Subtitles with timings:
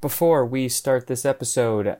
[0.00, 1.96] before we start this episode, uh,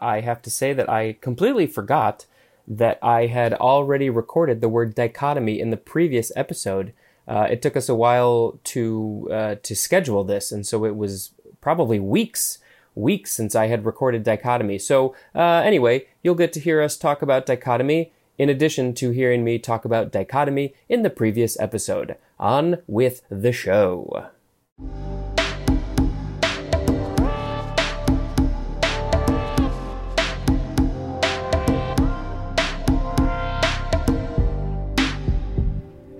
[0.00, 2.26] I have to say that I completely forgot
[2.66, 6.92] that I had already recorded the word dichotomy in the previous episode.
[7.26, 11.32] Uh, it took us a while to uh, to schedule this, and so it was
[11.60, 12.58] probably weeks
[12.94, 14.78] weeks since I had recorded dichotomy.
[14.78, 19.44] So uh, anyway, you'll get to hear us talk about dichotomy in addition to hearing
[19.44, 22.16] me talk about dichotomy in the previous episode.
[22.38, 24.28] On with the show.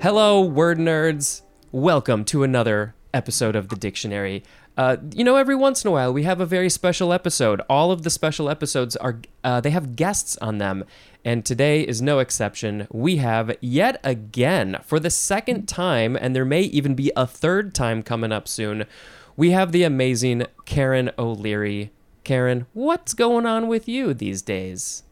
[0.00, 1.42] Hello, word nerds.
[1.72, 4.44] Welcome to another episode of the dictionary.
[4.76, 7.60] Uh, you know, every once in a while we have a very special episode.
[7.68, 10.84] All of the special episodes are uh, they have guests on them,
[11.24, 12.86] and today is no exception.
[12.92, 17.74] We have yet again for the second time, and there may even be a third
[17.74, 18.86] time coming up soon.
[19.36, 21.90] We have the amazing Karen O'Leary.
[22.22, 25.02] Karen, what's going on with you these days?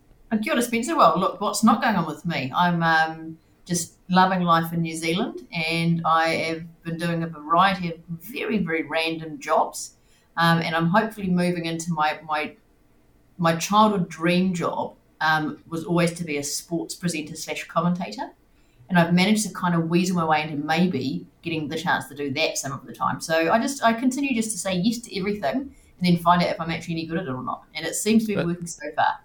[0.43, 0.97] Kia ora, Spencer.
[0.97, 2.53] Well, look, what's not going on with me?
[2.55, 7.93] I'm um, just loving life in New Zealand, and I have been doing a variety
[7.93, 9.97] of very, very random jobs.
[10.37, 12.55] Um, and I'm hopefully moving into my my
[13.39, 18.31] my childhood dream job um, was always to be a sports presenter slash commentator,
[18.89, 22.15] and I've managed to kind of weasel my way into maybe getting the chance to
[22.15, 23.21] do that some of the time.
[23.21, 25.57] So I just I continue just to say yes to everything,
[25.99, 27.65] and then find out if I'm actually any good at it or not.
[27.75, 29.21] And it seems to be working so far.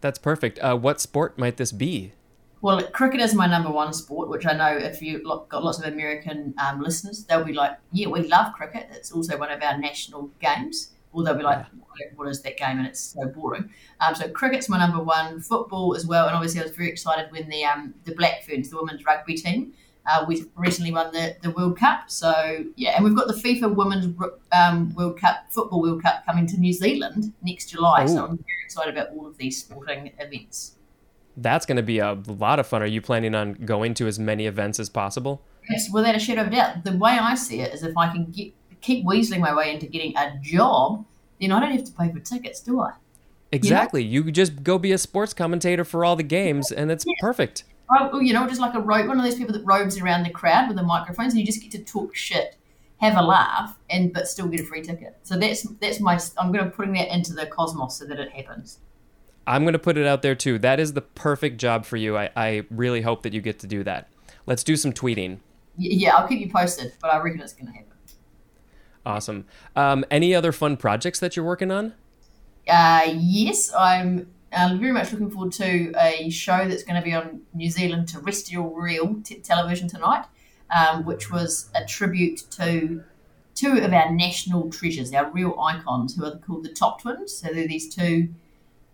[0.00, 0.58] That's perfect.
[0.60, 2.12] Uh, what sport might this be?
[2.60, 5.92] Well, cricket is my number one sport, which I know if you've got lots of
[5.92, 8.88] American um, listeners, they'll be like, yeah, we love cricket.
[8.90, 10.90] It's also one of our national games.
[11.12, 11.64] Or they'll be like,
[12.16, 12.78] what is that game?
[12.78, 13.70] And it's so boring.
[14.00, 15.40] Um, so cricket's my number one.
[15.40, 16.26] Football as well.
[16.26, 19.34] And obviously I was very excited when the um, the Black Ferns, the women's rugby
[19.34, 19.72] team,
[20.08, 22.10] uh, we recently won the, the World Cup.
[22.10, 24.14] So, yeah, and we've got the FIFA Women's
[24.52, 28.06] um, World Cup, Football World Cup coming to New Zealand next July.
[28.06, 30.76] So I'm very excited about all of these sporting events.
[31.40, 32.82] That's going to be a lot of fun.
[32.82, 35.42] Are you planning on going to as many events as possible?
[35.70, 36.84] Yes, without a shadow of a doubt.
[36.84, 39.86] The way I see it is if I can get keep weaseling my way into
[39.86, 41.04] getting a job,
[41.40, 42.92] then I don't have to pay for tickets, do I?
[43.52, 44.04] Exactly.
[44.04, 47.64] You just go be a sports commentator for all the games, and it's perfect.
[47.90, 50.30] I, you know, just like a rope, one of those people that robes around the
[50.30, 52.56] crowd with the microphones, and you just get to talk shit,
[52.98, 55.16] have a laugh, and but still get a free ticket.
[55.22, 56.20] So that's that's my.
[56.36, 58.80] I'm going to putting that into the cosmos so that it happens.
[59.48, 60.58] I'm going to put it out there too.
[60.58, 62.18] That is the perfect job for you.
[62.18, 64.08] I, I really hope that you get to do that.
[64.44, 65.38] Let's do some tweeting.
[65.78, 67.88] Yeah, I'll keep you posted, but I reckon it's going to happen.
[69.06, 69.46] Awesome.
[69.74, 71.94] Um, any other fun projects that you're working on?
[72.68, 77.14] Uh, yes, I'm uh, very much looking forward to a show that's going to be
[77.14, 80.26] on New Zealand terrestrial real t- television tonight,
[80.76, 83.02] um, which was a tribute to
[83.54, 87.34] two of our national treasures, our real icons, who are called the Topp Twins.
[87.34, 88.28] So they're these two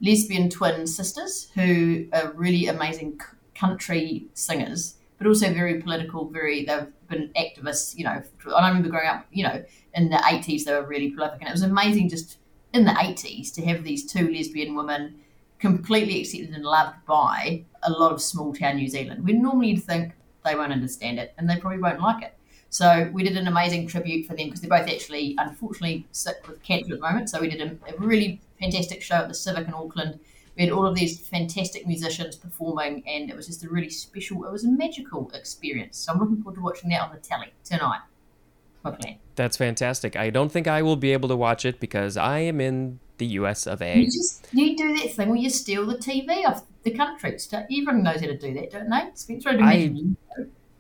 [0.01, 3.21] lesbian twin sisters who are really amazing
[3.55, 6.29] country singers, but also very political.
[6.29, 7.97] Very they've been activists.
[7.97, 8.23] You know,
[8.55, 9.27] I remember growing up.
[9.33, 12.39] You know, in the eighties they were really prolific, and it was amazing just
[12.75, 15.15] in the 80s to have these two lesbian women
[15.61, 19.25] completely accepted and loved by a lot of small town New Zealand.
[19.25, 20.13] When normally you'd think
[20.45, 22.35] they won't understand it and they probably won't like it.
[22.69, 26.61] So we did an amazing tribute for them because they're both actually, unfortunately, sick with
[26.65, 27.31] cancer at the moment.
[27.31, 30.19] So we did a, a really fantastic show at the Civic in Auckland.
[30.57, 34.45] We had all of these fantastic musicians performing, and it was just a really special,
[34.45, 35.99] it was a magical experience.
[35.99, 38.01] So I'm looking forward to watching that on the telly tonight.
[38.83, 39.17] Plan.
[39.35, 40.15] That's fantastic.
[40.15, 43.25] I don't think I will be able to watch it because I am in the
[43.39, 43.99] US of A.
[43.99, 47.39] You just you do that thing where you steal the TV off the country.
[47.51, 49.11] Everyone knows how to do that, don't they?
[49.15, 50.17] Spencer, I- you.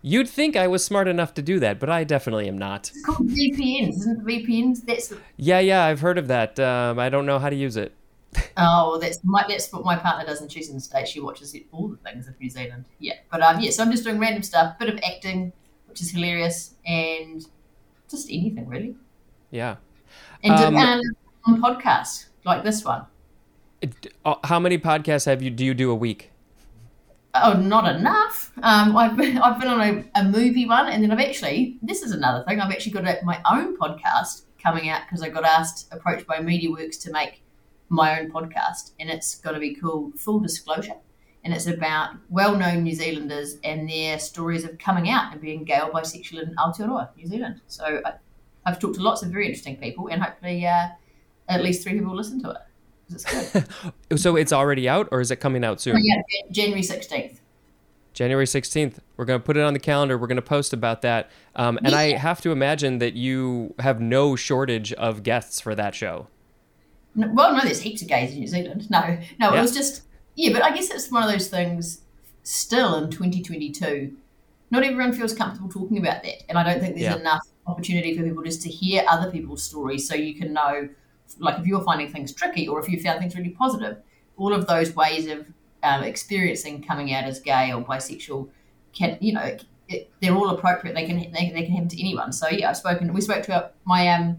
[0.06, 2.90] You'd think I was smart enough to do that, but I definitely am not.
[2.90, 4.46] It's called VPNs, isn't it?
[4.46, 4.84] VPNs.
[4.84, 6.60] That's Yeah, yeah, I've heard of that.
[6.60, 7.94] Um, I don't know how to use it.
[8.58, 11.08] oh, well, that's my, that's what my partner does, and she's in the states.
[11.08, 12.84] She watches it, all the things of New Zealand.
[12.98, 13.70] Yeah, but um, yeah.
[13.70, 15.54] So I'm just doing random stuff, bit of acting,
[15.86, 17.42] which is hilarious, and
[18.10, 18.96] just anything really.
[19.50, 19.76] Yeah.
[20.42, 21.00] And Um, um,
[21.46, 23.06] and podcasts like this one.
[23.80, 26.30] It- uh, How many podcasts have you do you do a week?
[27.36, 28.52] Oh, not enough.
[28.62, 32.02] Um, I've been I've been on a, a movie one, and then I've actually this
[32.02, 32.60] is another thing.
[32.60, 36.38] I've actually got a, my own podcast coming out because I got asked approached by
[36.38, 37.42] MediaWorks to make
[37.88, 40.94] my own podcast, and it's got to be called Full Disclosure,
[41.42, 45.80] and it's about well-known New Zealanders and their stories of coming out and being gay
[45.80, 47.60] or bisexual in Aotearoa, New Zealand.
[47.66, 48.12] So I,
[48.64, 50.86] I've talked to lots of very interesting people, and hopefully uh,
[51.48, 52.56] at least three people will listen to it.
[53.22, 53.68] 'Cause It's
[54.10, 54.18] good.
[54.20, 55.96] So it's already out, or is it coming out soon?
[55.96, 56.20] Oh, yeah,
[56.50, 57.40] January sixteenth.
[58.12, 58.98] January 16th.
[59.16, 60.16] We're going to put it on the calendar.
[60.16, 61.32] We're going to post about that.
[61.56, 65.96] Um, and I have to imagine that you have no shortage of guests for that
[65.96, 66.28] show.
[67.16, 68.88] No, well, no, there's heaps of gays in New Zealand.
[68.88, 69.58] No, no, Yeah.
[69.58, 70.02] it was just
[70.36, 70.52] yeah.
[70.52, 72.02] But I guess it's one of those things.
[72.44, 74.16] Still in 2022,
[74.70, 77.18] not everyone feels comfortable talking about that, and I don't think there's Yeah.
[77.18, 80.88] enough opportunity for people just to hear other people's stories, so you can know,
[81.38, 83.98] like, if you're finding things tricky or if you found things really positive.
[84.36, 85.46] All of those ways of
[85.82, 88.48] um, experiencing coming out as gay or bisexual
[88.92, 90.94] can, you know, it, it, they're all appropriate.
[90.94, 92.32] They can they, they can happen to anyone.
[92.32, 93.12] So yeah, I've spoken.
[93.12, 94.38] We spoke to our, my um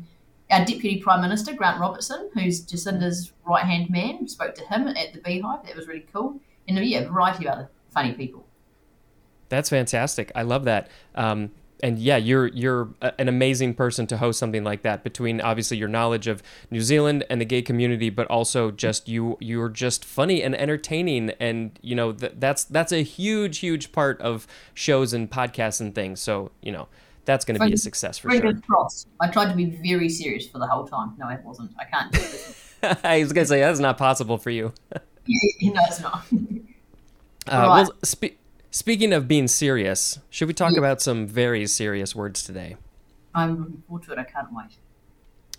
[0.52, 4.28] our deputy prime minister Grant Robertson, who's Jacinda's right hand man.
[4.28, 5.66] Spoke to him at the Beehive.
[5.66, 6.40] That was really cool.
[6.68, 8.46] And yeah, a variety of other funny people.
[9.50, 10.32] That's fantastic.
[10.36, 10.90] I love that.
[11.14, 11.52] Um,
[11.84, 15.04] and yeah, you're you're a- an amazing person to host something like that.
[15.04, 16.42] Between obviously your knowledge of
[16.72, 21.32] New Zealand and the gay community, but also just you you're just funny and entertaining,
[21.40, 25.94] and you know th- that's that's a huge huge part of shows and podcasts and
[25.94, 26.20] things.
[26.22, 26.88] So you know
[27.26, 28.54] that's going to be a success for sure.
[28.68, 29.08] Crossed.
[29.20, 31.14] I tried to be very serious for the whole time.
[31.18, 31.72] No, it wasn't.
[31.80, 32.98] I can't do it.
[33.04, 34.74] I was going to say that's not possible for you.
[35.26, 36.24] yeah, no, it's not.
[36.32, 36.38] Uh,
[37.48, 37.68] Right.
[37.68, 38.38] well, spe-
[38.76, 40.80] speaking of being serious, should we talk Yeah.
[40.80, 42.76] about some very serious words today?
[43.34, 44.20] I'm looking forward to it.
[44.20, 44.76] I can't wait.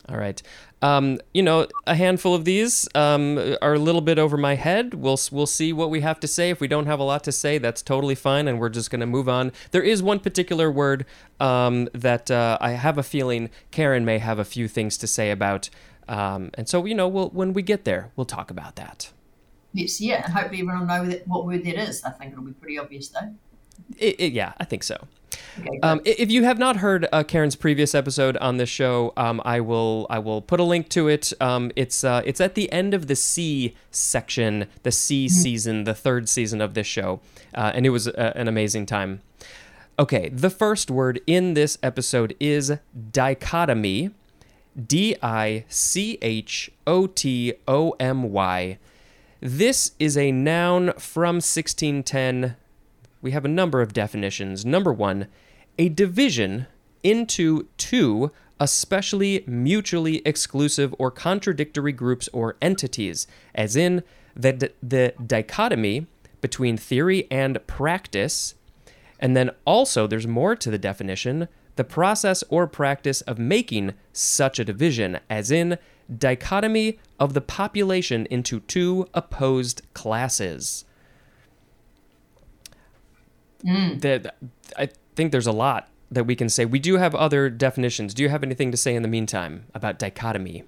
[0.09, 0.41] All right.
[0.83, 4.95] Um, you know, a handful of these um, are a little bit over my head.
[4.95, 6.51] We'll we'll see what we have to say.
[6.51, 9.01] If we don't have a lot to say, that's totally fine, and we're just going
[9.01, 9.51] to move on.
[9.73, 11.07] There is one particular word
[11.41, 15.31] um, that uh, I have a feeling Karen may have a few things to say
[15.31, 15.71] about,
[16.07, 19.11] um, and so you know, we'll, when we get there, we'll talk about that.
[19.77, 22.03] Yeah, and hopefully everyone will know that, what word that is.
[22.05, 23.35] I think it'll be pretty obvious though.
[23.99, 25.07] It, it, yeah, I think so.
[25.59, 25.79] Okay.
[25.83, 29.61] Um, if you have not heard uh, Karen's previous episode on this show, um, I
[29.61, 31.33] will I will put a link to it.
[31.41, 35.95] Um, it's uh, it's at the end of the C section, the C season, the
[35.95, 37.21] third season of this show,
[37.55, 39.21] uh, and it was uh, an amazing time.
[39.99, 42.73] Okay, the first word in this episode is
[43.11, 44.11] dichotomy,
[44.77, 48.79] D I C H O T O M Y.
[49.41, 52.57] This is a noun from 1610
[53.27, 54.65] we have a number of definitions.
[54.65, 55.27] Number one,
[55.79, 56.69] a division
[57.03, 58.31] into two,
[58.61, 64.05] especially mutually exclusive or contradictory groups or entities, as in
[64.37, 66.07] the, the dichotomy
[66.41, 68.55] between theory and practice.
[69.19, 74.59] And then also, there's more to the definition the process or practice of making such
[74.59, 75.77] a division, as in
[76.15, 80.85] dichotomy of the population into two opposed classes
[83.65, 84.37] that
[84.77, 86.65] I think there's a lot that we can say.
[86.65, 88.15] We do have other definitions.
[88.15, 90.65] Do you have anything to say in the meantime about dichotomy?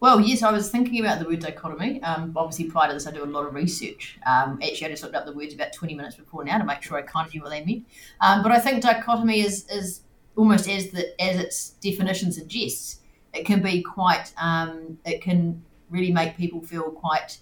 [0.00, 2.02] Well, yes, I was thinking about the word dichotomy.
[2.02, 4.18] Um, obviously, prior to this, I do a lot of research.
[4.26, 6.82] Um, actually, I just looked up the words about 20 minutes before now to make
[6.82, 7.86] sure I kind of knew what they meant.
[8.20, 10.00] Um, but I think dichotomy is, is
[10.34, 12.98] almost as the as its definition suggests.
[13.32, 14.32] It can be quite.
[14.40, 17.38] Um, it can really make people feel quite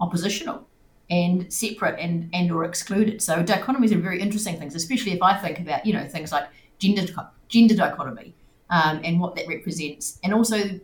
[0.00, 0.66] oppositional
[1.08, 3.22] and separate and and or excluded.
[3.22, 6.48] So dichotomies are very interesting things, especially if I think about you know things like
[6.78, 7.06] gender
[7.48, 8.34] gender dichotomy
[8.70, 10.80] um, and what that represents, and also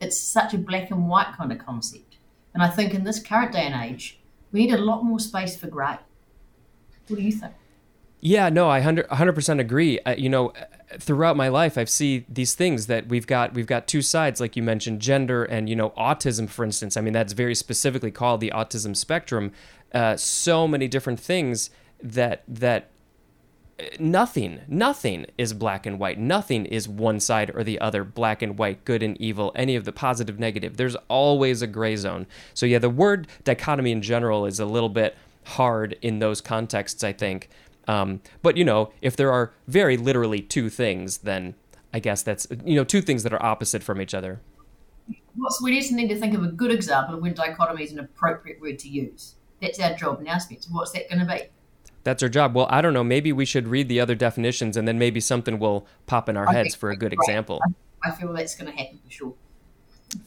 [0.00, 2.16] it's such a black and white kind of concept.
[2.52, 4.20] And I think in this current day and age,
[4.52, 5.98] we need a lot more space for grey.
[7.08, 7.52] What do you think?
[8.20, 9.98] Yeah, no, I 100 100% agree.
[10.00, 10.52] Uh, you know,
[10.98, 14.56] throughout my life I've seen these things that we've got we've got two sides like
[14.56, 16.96] you mentioned gender and you know autism for instance.
[16.96, 19.52] I mean that's very specifically called the autism spectrum.
[19.92, 21.70] Uh, so many different things
[22.02, 22.90] that that
[23.78, 26.18] uh, nothing nothing is black and white.
[26.18, 29.84] Nothing is one side or the other, black and white, good and evil, any of
[29.84, 30.76] the positive negative.
[30.76, 32.26] There's always a gray zone.
[32.54, 37.04] So yeah, the word dichotomy in general is a little bit hard in those contexts,
[37.04, 37.48] I think.
[37.86, 41.54] Um, but you know, if there are very literally two things, then
[41.92, 44.40] I guess that's you know two things that are opposite from each other.
[45.36, 47.98] What's, we just need to think of a good example of when dichotomy is an
[47.98, 49.34] appropriate word to use.
[49.60, 50.70] That's our job now, Spencer.
[50.70, 51.48] What's that going to be?
[52.04, 52.54] That's our job.
[52.54, 53.02] Well, I don't know.
[53.02, 56.46] Maybe we should read the other definitions, and then maybe something will pop in our
[56.52, 57.60] heads for a good example.
[58.04, 59.34] I feel that's going to happen for sure.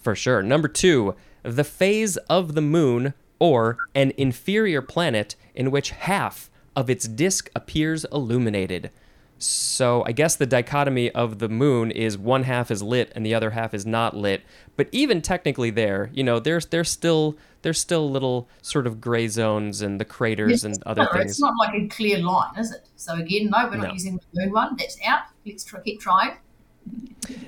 [0.01, 0.41] For sure.
[0.41, 6.89] Number two, the phase of the moon or an inferior planet in which half of
[6.91, 8.91] its disk appears illuminated.
[9.39, 13.33] So I guess the dichotomy of the moon is one half is lit and the
[13.33, 14.43] other half is not lit.
[14.75, 19.27] But even technically there, you know, there's there's still there's still little sort of gray
[19.27, 21.31] zones and the craters and other No, things.
[21.31, 22.87] It's not like a clear line, is it?
[22.95, 23.93] So again, no, we're not No.
[23.93, 24.75] using the moon one.
[24.77, 25.23] That's out.
[25.45, 26.37] Let's try, keep trying.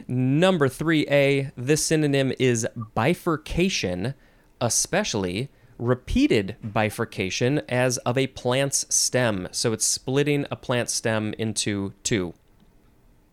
[0.07, 4.13] Number 3A, this synonym is bifurcation,
[4.59, 9.47] especially repeated bifurcation as of a plant's stem.
[9.51, 12.33] So it's splitting a plant stem into two.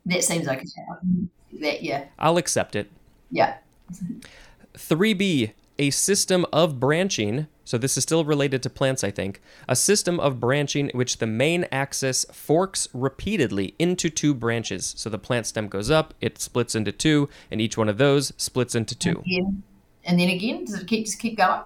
[0.06, 0.64] That seems okay.
[1.60, 2.90] That yeah, I'll accept it.
[3.30, 3.56] yeah.
[4.74, 7.46] 3b, a system of branching.
[7.64, 9.40] So this is still related to plants, I think.
[9.68, 14.94] A system of branching which the main axis forks repeatedly into two branches.
[14.96, 18.32] So the plant stem goes up, it splits into two, and each one of those
[18.36, 19.22] splits into two.
[19.24, 19.62] Again.
[20.04, 21.62] And then again, does it keep just keep going?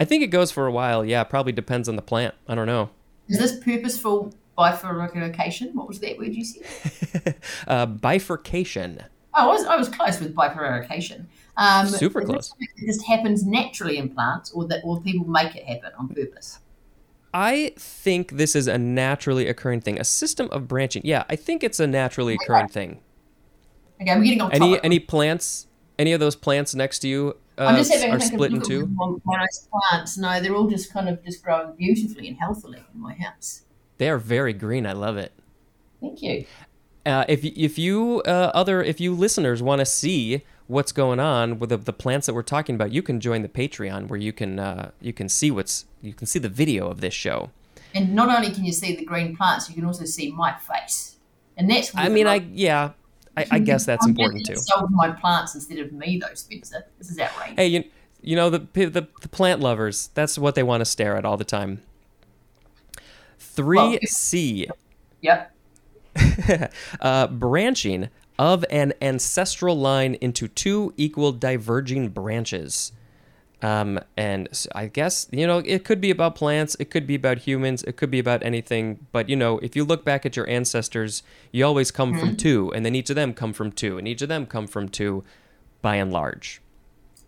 [0.00, 1.04] I think it goes for a while.
[1.04, 2.34] Yeah, probably depends on the plant.
[2.46, 2.90] I don't know.
[3.28, 5.74] Is this purposeful bifurcation?
[5.74, 7.36] What was that word you said?
[7.66, 9.02] uh, bifurcation.
[9.34, 11.28] Oh, I was, I was close with bifurcation.
[11.56, 12.54] Um, Super close.
[12.58, 16.60] It just happens naturally in plants, or that, or people make it happen on purpose.
[17.34, 19.98] I think this is a naturally occurring thing.
[20.00, 21.02] A system of branching.
[21.04, 23.00] Yeah, I think it's a naturally occurring thing.
[24.00, 24.80] Okay, I'm getting on Any topic.
[24.84, 25.66] any plants?
[25.98, 28.52] Any of those plants next to you uh, I'm just having are a think split
[28.52, 28.88] in two?
[29.26, 30.16] nice plants.
[30.16, 33.62] No, they're all just kind of just growing beautifully and healthily in my house.
[33.98, 34.86] They are very green.
[34.86, 35.32] I love it.
[36.00, 36.44] Thank you.
[37.04, 41.58] Uh, if if you uh, other if you listeners want to see what's going on
[41.58, 44.32] with the, the plants that we're talking about, you can join the Patreon where you
[44.32, 47.50] can uh, you can see what's you can see the video of this show.
[47.94, 51.16] And not only can you see the green plants, you can also see my face,
[51.56, 51.90] and that's.
[51.94, 52.90] I mean, I yeah,
[53.38, 54.56] I, I guess that's I'm important too.
[54.56, 56.86] Sold my plants instead of me, though, Spencer.
[56.98, 57.56] This is outrageous.
[57.56, 57.84] Hey, you
[58.20, 60.10] you know the the, the plant lovers.
[60.14, 61.82] That's what they want to stare at all the time.
[63.38, 64.68] Three C.
[65.20, 65.52] Yep.
[67.00, 72.92] uh, branching of an ancestral line into two equal diverging branches.
[73.60, 77.38] Um, and I guess, you know, it could be about plants, it could be about
[77.38, 79.06] humans, it could be about anything.
[79.10, 82.72] But, you know, if you look back at your ancestors, you always come from two,
[82.72, 85.24] and then each of them come from two, and each of them come from two
[85.82, 86.60] by and large.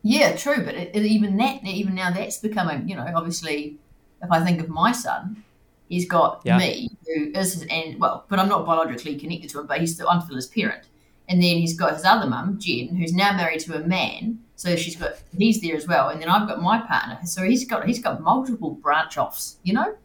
[0.02, 0.64] Yeah, true.
[0.64, 2.88] But it, it, even that, even now, that's becoming.
[2.88, 3.76] You know, obviously,
[4.22, 5.42] if I think of my son,
[5.88, 6.58] he's got Yeah.
[6.58, 9.94] me, who is his, and well, but I'm not biologically connected to him, but he's
[9.94, 10.84] still, I'm still his parent.
[11.30, 14.40] And then he's got his other mum, Jen, who's now married to a man.
[14.56, 17.18] So she's got he's there as well, and then I've got my partner.
[17.24, 19.56] So he's got he's got multiple branch offs.
[19.62, 19.96] You know.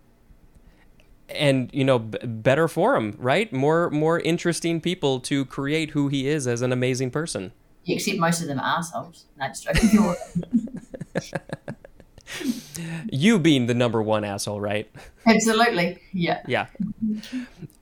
[1.28, 3.52] And, you know, b- better for him, right?
[3.52, 7.52] More, more interesting people to create who he is as an amazing person.
[7.84, 9.26] Yeah, except most of them are assholes.
[9.36, 10.16] No, just joking.
[13.12, 14.90] You being the number one asshole, right?
[15.26, 16.00] Absolutely.
[16.12, 16.42] Yeah.
[16.48, 16.68] Yeah.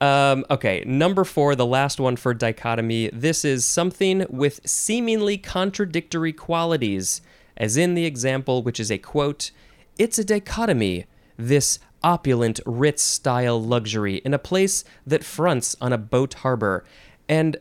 [0.00, 3.10] Um, okay, number four, the last one for dichotomy.
[3.12, 7.22] This is something with seemingly contradictory qualities,
[7.56, 9.50] as in the example, which is a quote
[9.98, 15.98] It's a dichotomy, this opulent Ritz style luxury in a place that fronts on a
[15.98, 16.84] boat harbor.
[17.28, 17.56] And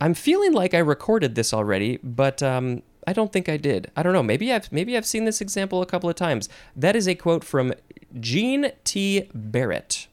[0.00, 3.90] I'm feeling like I recorded this already, but um, I don't think I did.
[3.96, 4.22] I don't know.
[4.22, 6.48] Maybe I've maybe I've seen this example a couple of times.
[6.76, 7.72] That is a quote from
[8.18, 9.28] Gene T.
[9.34, 10.06] Barrett.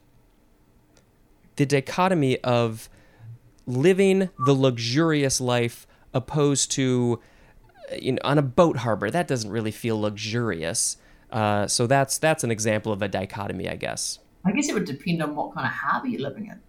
[1.58, 2.89] The dichotomy of
[3.65, 7.20] living the luxurious life opposed to
[8.00, 10.98] you know on a boat harbor that doesn't really feel luxurious.
[11.32, 14.20] Uh, so that's that's an example of a dichotomy, I guess.
[14.46, 16.62] I guess it would depend on what kind of harbour you're living in.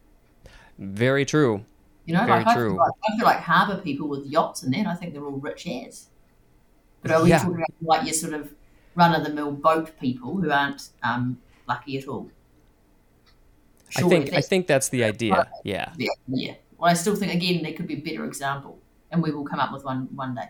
[0.78, 1.64] Very true.
[2.08, 4.72] You know, Very like I feel like, I feel like harbour people with yachts and
[4.72, 6.06] that, I think they're all rich as.
[7.02, 7.38] But are we Yeah.
[7.40, 8.54] talking about like your sort of
[8.94, 11.38] run of the mill boat people who aren't um,
[11.68, 12.30] lucky at all?
[13.96, 15.48] I think I that's- think that's the idea.
[15.64, 15.92] Yeah.
[15.98, 16.54] yeah, yeah.
[16.78, 18.78] Well, I still think again there could be a better example,
[19.10, 20.48] and we will come up with one one day.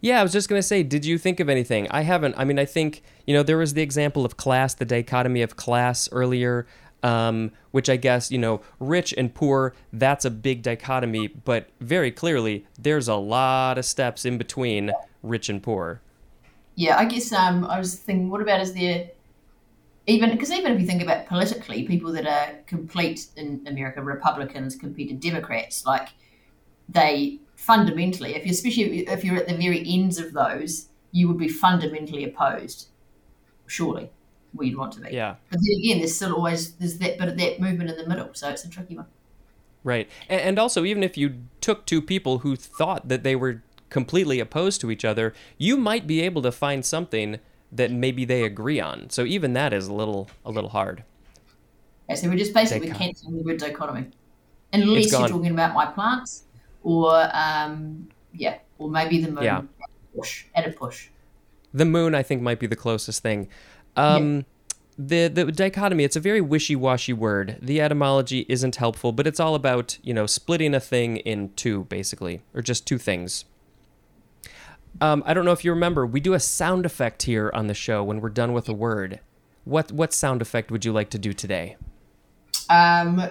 [0.00, 1.88] Yeah, I was just gonna say, did you think of anything?
[1.90, 2.34] I haven't.
[2.36, 5.56] I mean, I think you know there was the example of class, the dichotomy of
[5.56, 6.66] class earlier,
[7.02, 9.74] um, which I guess you know, rich and poor.
[9.92, 14.92] That's a big dichotomy, but very clearly, there's a lot of steps in between
[15.22, 16.00] rich and poor.
[16.74, 19.10] Yeah, I guess um, I was thinking, what about is there
[20.06, 24.74] even because even if you think about politically, people that are complete in America Republicans
[24.74, 26.08] compared to Democrats, like
[26.88, 31.38] they fundamentally, if you especially if you're at the very ends of those, you would
[31.38, 32.88] be fundamentally opposed.
[33.66, 34.10] Surely,
[34.52, 35.10] where you'd want to be.
[35.10, 35.36] Yeah.
[35.50, 38.30] But then again, there's still always there's that bit of that movement in the middle,
[38.32, 39.06] so it's a tricky one.
[39.84, 40.08] Right.
[40.28, 44.40] And, and also, even if you took two people who thought that they were completely
[44.40, 47.38] opposed to each other, you might be able to find something
[47.70, 49.10] that maybe they agree on.
[49.10, 51.04] So even that is a little a little hard.
[52.08, 54.06] Yeah, so we're just basically Dicot- cancelling the word dichotomy,
[54.72, 56.44] unless you're talking about my plants,
[56.82, 59.44] or um, yeah, or maybe the moon.
[59.44, 59.62] Yeah.
[60.14, 61.08] Push at a push.
[61.72, 63.48] The moon, I think, might be the closest thing.
[63.96, 64.44] Um,
[64.98, 67.56] The the dichotomy, it's a very wishy-washy word.
[67.62, 71.84] The etymology isn't helpful, but it's all about you know splitting a thing in two,
[71.84, 73.46] basically, or just two things.
[75.00, 77.74] Um, I don't know if you remember, we do a sound effect here on the
[77.74, 79.20] show when we're done with a word.
[79.64, 81.76] What what sound effect would you like to do today?
[82.68, 83.22] Um,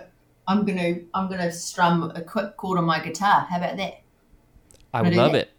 [0.48, 3.46] I'm gonna I'm gonna strum a quick chord on my guitar.
[3.50, 4.02] How about that?
[4.94, 5.50] I would love that?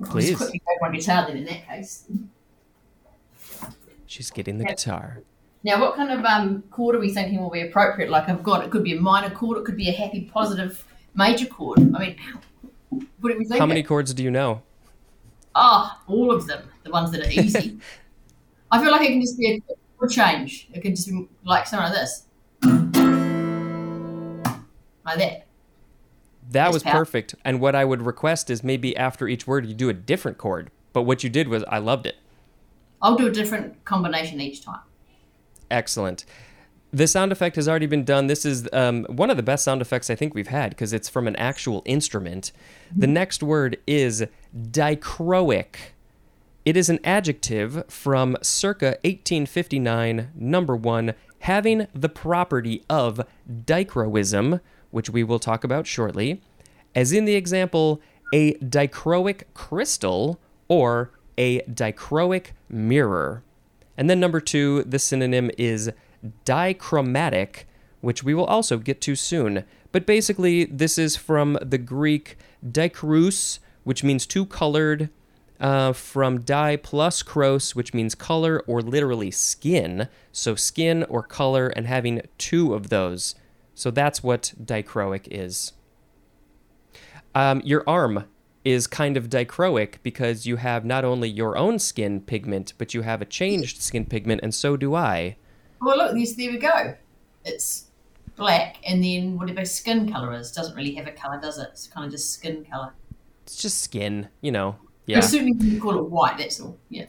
[0.00, 0.06] it.
[0.06, 0.36] Please.
[0.36, 2.04] quickly my guitar then in that case.
[4.12, 5.22] She's getting the guitar.
[5.64, 8.10] Now, what kind of um, chord are we thinking will be appropriate?
[8.10, 10.84] Like I've got, it could be a minor chord, it could be a happy, positive
[11.14, 11.78] major chord.
[11.78, 12.16] I mean,
[12.90, 13.58] what we?
[13.58, 14.60] How many chords do you know?
[15.54, 17.78] Ah, all of them, the ones that are easy.
[18.70, 20.68] I feel like it can just be a chord change.
[20.74, 22.26] It can just be like something like this,
[25.06, 25.46] like that.
[26.50, 27.34] That was perfect.
[27.46, 30.70] And what I would request is maybe after each word you do a different chord.
[30.92, 32.16] But what you did was I loved it.
[33.02, 34.80] I'll do a different combination each time.
[35.70, 36.24] Excellent.
[36.92, 38.26] The sound effect has already been done.
[38.26, 41.08] This is um, one of the best sound effects I think we've had because it's
[41.08, 42.52] from an actual instrument.
[42.94, 45.76] The next word is dichroic.
[46.66, 53.26] It is an adjective from circa 1859, number one, having the property of
[53.64, 56.42] dichroism, which we will talk about shortly,
[56.94, 58.00] as in the example,
[58.32, 63.42] a dichroic crystal or a dichroic mirror.
[63.96, 65.90] And then number two, the synonym is
[66.44, 67.64] dichromatic,
[68.00, 69.64] which we will also get to soon.
[69.92, 75.10] But basically, this is from the Greek dikros, which means two colored,
[75.60, 80.08] uh, from di plus kros, which means color or literally skin.
[80.32, 83.34] So skin or color, and having two of those.
[83.74, 85.72] So that's what dichroic is.
[87.34, 88.24] Um, your arm
[88.64, 93.02] is kind of dichroic because you have not only your own skin pigment, but you
[93.02, 95.36] have a changed skin pigment, and so do I.
[95.80, 96.94] Well, look, yes, there we go.
[97.44, 97.86] It's
[98.36, 101.68] black, and then whatever skin color is doesn't really have a color, does it?
[101.72, 102.92] It's kind of just skin color.
[103.42, 104.76] It's just skin, you know.
[105.06, 105.16] Yeah.
[105.16, 105.20] Yeah.
[105.22, 106.38] certainly you call it white.
[106.38, 106.78] That's all.
[106.88, 107.06] Yeah.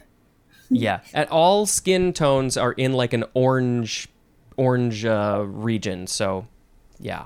[0.70, 1.02] yeah.
[1.14, 4.10] And all skin tones are in like an orange
[4.58, 6.08] orange uh, region.
[6.08, 6.48] So,
[7.00, 7.26] yeah.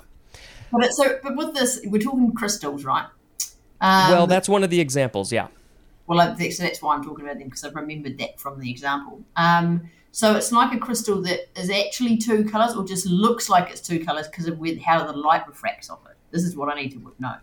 [0.71, 3.07] But so, but with this, we're talking crystals, right?
[3.81, 5.31] Um, well, that's one of the examples.
[5.31, 5.47] Yeah.
[6.07, 9.23] Well, that's, that's why I'm talking about them because I've remembered that from the example.
[9.35, 13.69] Um, so it's like a crystal that is actually two colors, or just looks like
[13.69, 16.15] it's two colors because of with how the light refracts off it.
[16.31, 17.35] This is what I need to know.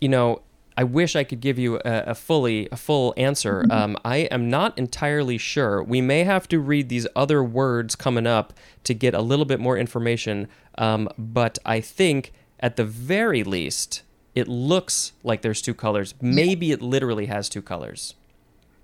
[0.00, 0.42] you know,
[0.76, 3.66] I wish I could give you a, a fully a full answer.
[3.70, 5.82] Um, I am not entirely sure.
[5.82, 9.60] We may have to read these other words coming up to get a little bit
[9.60, 10.48] more information.
[10.78, 14.02] Um, but I think at the very least,
[14.34, 16.14] it looks like there's two colors.
[16.20, 18.14] Maybe it literally has two colors.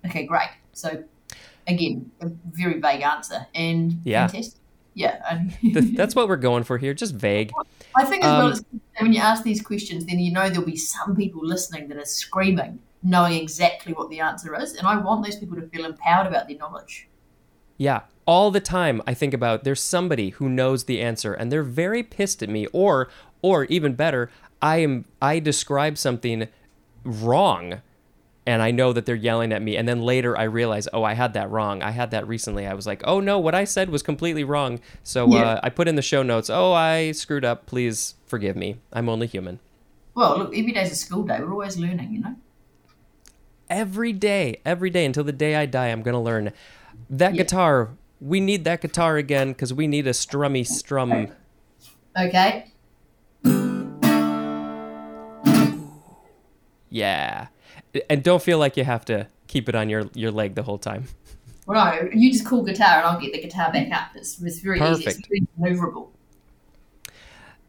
[0.04, 0.48] Okay, great.
[0.72, 1.04] So
[1.66, 4.26] again, a very vague answer and Yeah.
[4.28, 4.61] fantastic.
[4.94, 5.42] Yeah,
[5.74, 6.94] That's what we're going for here.
[6.94, 7.52] Just vague.
[7.94, 8.62] I think as well, Um, it's,
[8.98, 12.04] when you ask these questions, then you know there'll be some people listening that are
[12.06, 16.26] screaming, knowing exactly what the answer is, and I want those people to feel empowered
[16.26, 17.09] about their knowledge.
[17.76, 21.62] Yeah, all the time I think about there's somebody who knows the answer and they're
[21.62, 23.09] very pissed at me or
[23.42, 24.30] or even better,
[24.62, 26.48] I am I describe something
[27.04, 27.80] wrong
[28.46, 31.14] and I know that they're yelling at me and then later I realize, "Oh, I
[31.14, 31.82] had that wrong.
[31.82, 34.80] I had that recently." I was like, "Oh no, what I said was completely wrong."
[35.02, 35.42] So Yeah.
[35.42, 37.66] uh, I put in the show notes, "Oh, I screwed up.
[37.66, 38.76] Please forgive me.
[38.92, 39.58] I'm only human."
[40.14, 41.40] Well, look, every day's a school day.
[41.40, 42.36] We're always learning, you know.
[43.68, 46.52] Every day, every day until the day I die, I'm going to learn
[47.10, 47.42] that Yeah.
[47.42, 47.90] guitar.
[48.20, 51.28] We need that guitar again cuz we need a strummy strum
[52.16, 52.72] Okay.
[56.96, 57.48] Yeah.
[58.09, 60.78] And don't feel like you have to keep it on your, your leg the whole
[60.78, 61.04] time.
[61.66, 64.16] Well, no, you just call guitar, and I'll get the guitar back up.
[64.16, 65.04] It's, it's very easy.
[65.04, 65.26] Perfect.
[65.28, 66.09] It's very maneuverable.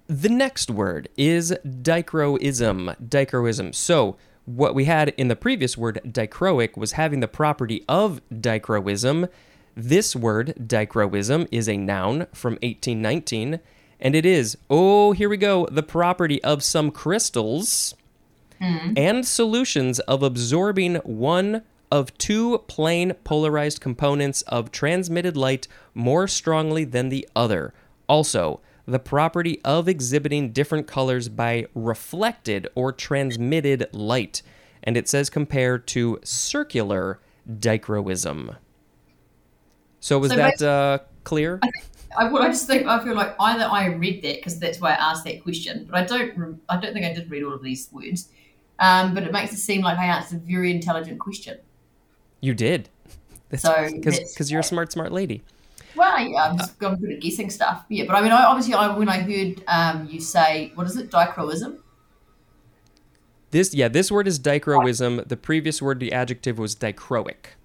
[0.07, 2.91] The next word is dichroism.
[3.05, 3.73] Dichroism.
[3.73, 9.27] So, what we had in the previous word, dichroic, was having the property of dichroism.
[9.75, 13.59] This word, dichroism, is a noun from 1819,
[13.99, 17.93] and it is, oh, here we go, the property of some crystals
[18.59, 26.83] and solutions of absorbing one of two plane polarized components of transmitted light more strongly
[26.83, 27.73] than the other.
[28.07, 34.41] Also, the property of exhibiting different colors by reflected or transmitted light.
[34.83, 37.19] And it says compared to circular
[37.59, 38.55] dichroism.
[39.99, 41.59] So was So that uh, clear?
[42.17, 44.91] I, well, I just think I feel like either I read that because that's why
[44.91, 46.61] I asked that question, but I don't.
[46.69, 48.29] I don't think I did read all of these words.
[48.79, 51.57] Um, but it makes it seem like I answered a very intelligent question.
[52.41, 52.89] You did.
[53.57, 55.41] So Because you're a smart, smart lady.
[55.95, 57.85] Well, yeah, I'm just I'm good at guessing stuff.
[57.89, 60.97] Yeah, but I mean, I, obviously, I, when I heard um, you say, what is
[60.97, 61.81] it, dichroism?
[63.51, 65.23] This yeah, this word is dichroism.
[65.25, 67.55] The previous word, the adjective was dichroic.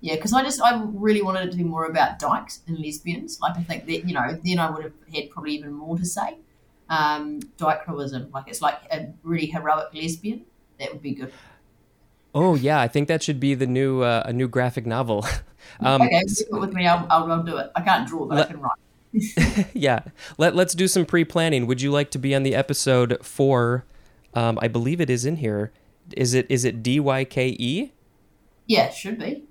[0.00, 3.40] Yeah, because I just I really wanted it to be more about dykes and lesbians.
[3.40, 6.04] Like I think that you know, then I would have had probably even more to
[6.04, 6.36] say.
[6.88, 10.44] Um, dichroism, like it's like a really heroic lesbian.
[10.78, 11.32] That would be good.
[12.34, 15.24] Oh yeah, I think that should be the new uh, a new graphic novel.
[15.80, 16.86] um, okay, leave it with me.
[16.86, 17.70] I'll, I'll, I'll do it.
[17.74, 19.68] I can't draw, but I can write.
[19.74, 20.00] yeah.
[20.36, 21.66] Let let's do some pre-planning.
[21.66, 23.84] Would you like to be on the episode for?
[24.34, 25.70] Um, I believe it is in here.
[26.16, 27.92] Is it is it D Y K E?
[28.66, 29.44] Yeah, should be.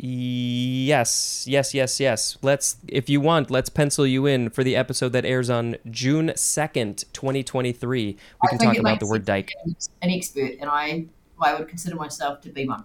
[0.00, 2.38] Yes, yes, yes, yes.
[2.40, 6.32] Let's, if you want, let's pencil you in for the episode that airs on June
[6.36, 8.16] second, twenty twenty three.
[8.42, 9.52] We can talk about the word dyke.
[10.00, 11.06] An expert, and I,
[11.40, 12.84] I would consider myself to be one.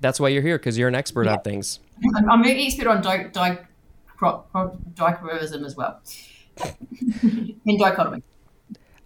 [0.00, 1.80] That's why you're here because you're an expert on things.
[2.16, 3.58] I'm, I'm an expert on di- di-
[4.16, 6.00] cro- cro- dichroism as well,
[7.22, 8.22] in dichotomy.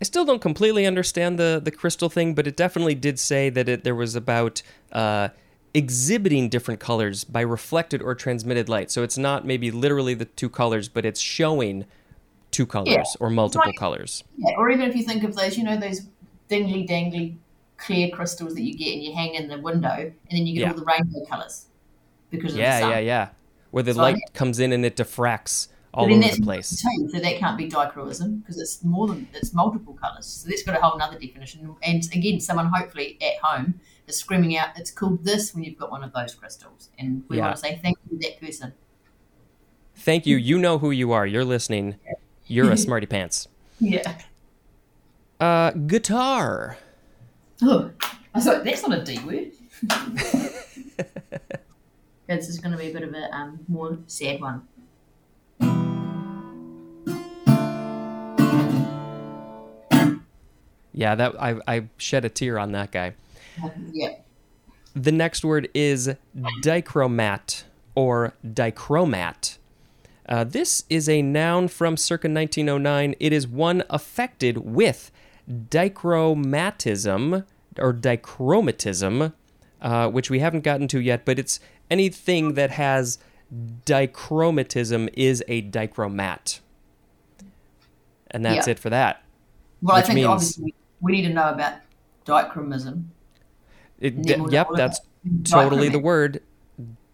[0.01, 3.69] I still don't completely understand the the crystal thing, but it definitely did say that
[3.69, 4.63] it there was about
[4.93, 5.31] uh,
[5.77, 8.91] exhibiting different colors by reflected or transmitted light.
[8.91, 11.85] So it's not maybe literally the two colors, but it's showing
[12.51, 13.05] two colors Yeah.
[13.21, 13.77] or multiple Right.
[13.77, 14.25] colors.
[14.39, 16.07] Yeah, or even if you think of those, you know, those
[16.49, 17.35] dingly dangly
[17.77, 20.61] clear crystals that you get and you hang in the window, and then you get
[20.63, 20.71] Yeah.
[20.71, 21.67] all the rainbow colours
[22.31, 22.91] because of the Yeah, sun.
[22.93, 23.29] yeah, yeah.
[23.71, 26.71] Where the So- light comes in and it diffracts all over the place.
[26.81, 30.25] Too, so that can't be dichroism because it's more than it's multiple colours.
[30.27, 31.69] So that's got a whole other definition.
[31.83, 33.75] And again, someone hopefully at home
[34.07, 36.91] is screaming out, "It's called this" when you've got one of those crystals.
[36.99, 37.45] And we Yeah.
[37.45, 38.73] want to say thank you to that person.
[39.97, 40.37] Thank you.
[40.37, 41.27] You know who you are.
[41.27, 41.97] You're listening.
[42.47, 43.49] You're a smarty pants.
[43.79, 44.19] Yeah.
[45.39, 46.79] Uh, guitar.
[47.61, 47.91] Oh,
[48.35, 49.53] I thought that's not a D word.
[52.27, 54.67] this is going to be a bit of a um, more sad one.
[60.93, 63.15] Yeah, that I I shed a tear on that guy.
[63.93, 64.17] Yeah.
[64.95, 66.15] The next word is
[66.63, 67.65] dichromat
[67.95, 69.59] or dichromat.
[70.29, 73.15] Uh, this is a noun from circa 1909.
[73.21, 75.11] It is one affected with
[75.51, 77.45] dichromatism
[77.79, 79.33] or dichromatism,
[79.83, 83.19] uh, which we haven't gotten to yet, but it's anything that has
[83.85, 86.61] dichromatism is a dichromat.
[88.31, 88.73] And that's Yeah.
[88.73, 89.23] it for that.
[89.83, 91.75] Well, I think means- obviously we need to know about
[92.25, 93.05] dichromism.
[94.01, 95.01] It, d- yep, that's
[95.45, 96.43] totally the word.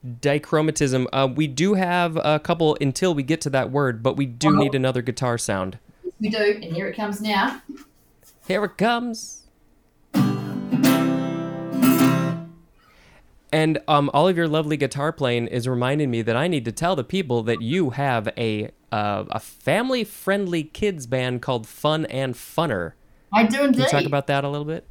[0.05, 1.07] Dichromatism.
[1.13, 4.49] Uh, we do have a couple until we get to that word, but we do
[4.49, 4.59] Uh-huh.
[4.63, 5.79] need another guitar sound.
[6.21, 7.63] We do, and here it comes now.
[8.49, 9.39] Here it comes.
[13.55, 16.73] And um, all of your lovely guitar playing is reminding me that I need to
[16.73, 22.07] tell the people that you have a uh, a family friendly kids band called Fun
[22.07, 22.93] and Funner.
[23.33, 23.75] I do indeed.
[23.77, 24.87] Can you talk about that a little bit?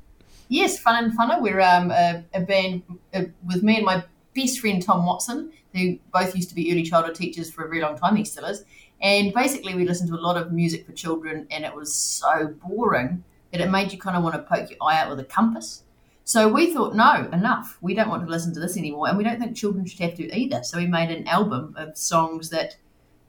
[0.52, 1.42] Yes, Fun and Funner.
[1.42, 2.84] We're um, a, a band
[3.14, 4.04] uh, with me and my
[4.36, 7.80] best friend Tom Watson, who both used to be early childhood teachers for a very
[7.80, 8.18] long time.
[8.18, 8.66] He still is.
[9.02, 12.54] And basically, we listened to a lot of music for children, and it was so
[12.68, 15.24] boring that it made you kind of want to poke your eye out with a
[15.24, 15.84] compass.
[16.26, 17.78] So we thought, no, enough.
[17.80, 20.16] We don't want to listen to this anymore, and we don't think children should have
[20.16, 20.64] to either.
[20.64, 22.76] So we made an album of songs that,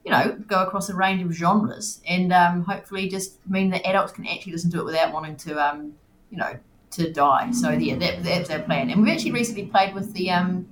[0.04, 4.10] you know, go across a range of genres, and um, hopefully just mean that adults
[4.10, 5.94] can actually listen to it without wanting to, um,
[6.28, 6.58] you know,
[6.92, 7.50] to die.
[7.52, 8.90] So yeah, that, that's our plan.
[8.90, 10.68] And we've actually recently played with the um,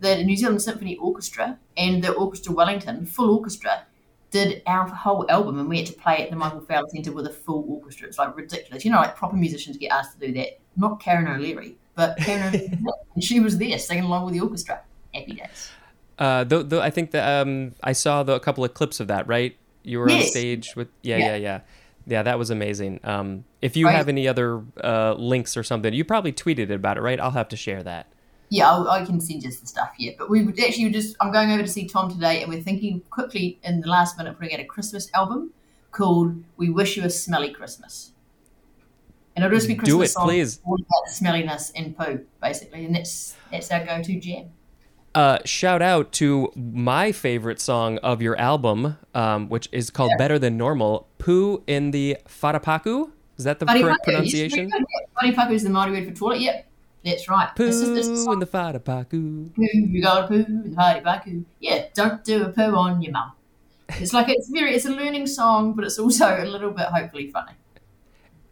[0.00, 3.84] the New Zealand Symphony Orchestra and the Orchestra Wellington full orchestra
[4.32, 7.26] did our whole album, and we had to play at the Michael Fowler Centre with
[7.26, 8.08] a full orchestra.
[8.08, 8.84] It's like ridiculous.
[8.84, 10.58] You know, like proper musicians get asked to do that.
[10.76, 12.78] Not Karen O'Leary, but Karen O'Leary,
[13.14, 14.80] and she was there singing along with the orchestra.
[15.14, 15.70] Happy days.
[16.18, 19.08] Uh, though, though I think that um, I saw the, a couple of clips of
[19.08, 19.28] that.
[19.28, 21.26] Right, you were on stage with yeah, Yeah.
[21.26, 21.60] yeah, yeah,
[22.06, 22.22] yeah.
[22.22, 23.00] That was amazing.
[23.04, 23.96] Um, if you Right.
[23.96, 27.18] have any other uh, links or something, you probably tweeted about it, right?
[27.20, 28.06] I'll have to share that.
[28.50, 29.90] Yeah, I'll, I can send you the stuff.
[29.98, 31.16] Yeah, but we would actually just.
[31.20, 34.38] I'm going over to see Tom today, and we're thinking quickly in the last minute
[34.38, 35.52] putting out a Christmas album
[35.90, 38.12] called "We Wish You a Smelly Christmas,"
[39.34, 40.60] and it'll just be Do Christmas it, songs please.
[40.66, 44.50] all about smelliness and poo, basically, and that's that's our go-to jam.
[45.14, 50.16] Uh, shout out to my favorite song of your album, um, which is called Yeah.
[50.18, 53.10] "Better Than Normal." "Poo" in the Wharepaku.
[53.36, 54.70] Is that the correct yes, pronunciation?
[54.70, 54.84] very good,
[55.22, 55.32] yeah.
[55.32, 56.40] Wharepaku is the Māori word for toilet.
[56.40, 56.66] Yep,
[57.04, 57.48] that's right.
[57.56, 59.54] Poo It's just, it's a in the Wharepaku.
[59.54, 61.44] poo, you got a poo, in the Wharepaku.
[61.60, 63.32] Yeah, don't do a poo on your mum.
[64.00, 67.30] It's like it's very, it's a learning song, but it's also a little bit hopefully
[67.30, 67.52] funny.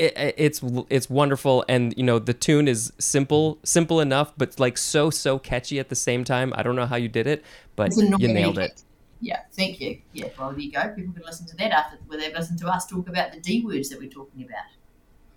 [0.00, 4.58] It, it- it's it's wonderful, and you know the tune is simple, simple enough, but
[4.58, 6.52] like so so catchy at the same time.
[6.56, 7.44] I don't know how you did it,
[7.76, 8.82] but you nailed it.
[9.20, 9.98] Yeah, thank you.
[10.14, 10.88] Yeah, well, there you go.
[10.96, 13.60] People can listen to that after where they've listened to us talk about the D
[13.62, 14.64] words that we're talking about.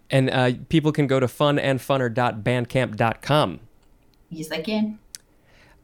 [0.09, 3.59] And uh, people can go to funandfunner.bandcamp.com.
[4.29, 4.99] Yes, they can.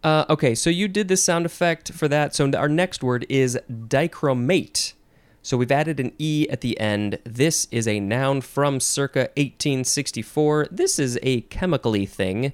[0.04, 2.34] Uh, okay, so you did this sound effect for that.
[2.34, 4.94] So our next word is dichromate,
[5.42, 7.20] So we've added an E at the end.
[7.24, 10.68] This is a noun from circa 1864.
[10.70, 12.54] This is a chemically thing.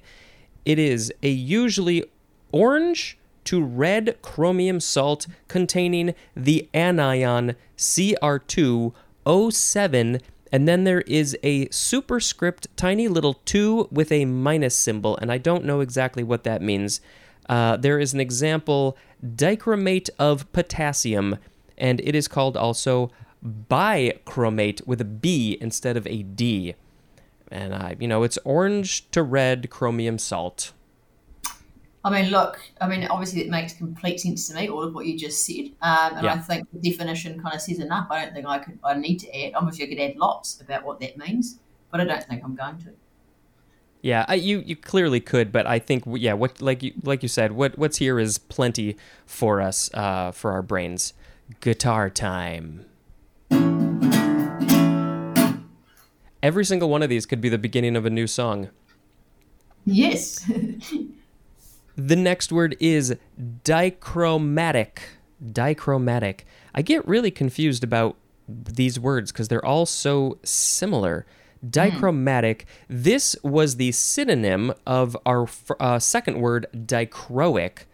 [0.64, 2.04] It is a usually
[2.52, 10.20] orange to red chromium salt containing the anion Cr2O7
[10.52, 15.38] and then there is a superscript tiny little 2 with a minus symbol and I
[15.38, 17.00] don't know exactly what that means.
[17.48, 21.38] Uh, there is an example dichromate of potassium
[21.78, 23.10] and it is called also
[23.44, 26.74] bichromate with a B instead of a D.
[27.50, 30.72] And I, you know, it's orange to red chromium salt.
[32.04, 35.06] I mean, look, I mean, obviously it makes complete sense to me, all of what
[35.06, 35.72] you just said.
[35.82, 36.34] Um, and Yeah.
[36.34, 38.06] I think the definition kind of says enough.
[38.10, 39.54] I don't think I could, I need to add.
[39.54, 41.58] Obviously, I could add lots about what that means,
[41.90, 42.92] but I don't think I'm going to.
[44.02, 47.28] Yeah, I, you you clearly could, but I think yeah, what like you like you
[47.28, 51.12] said, what what's here is plenty for us uh, for our brains.
[51.60, 52.84] Guitar time.
[56.42, 58.70] Every single one of these could be the beginning of a new song.
[59.84, 60.48] Yes.
[61.96, 63.16] The next word is
[63.64, 64.98] dichromatic.
[65.52, 66.44] Dichromatic.
[66.74, 68.16] I get really confused about
[68.48, 71.26] these words because they're all so similar.
[71.68, 72.66] Dichromatic.
[72.88, 75.48] This was the synonym of our
[75.80, 77.86] uh, second word, dichroic.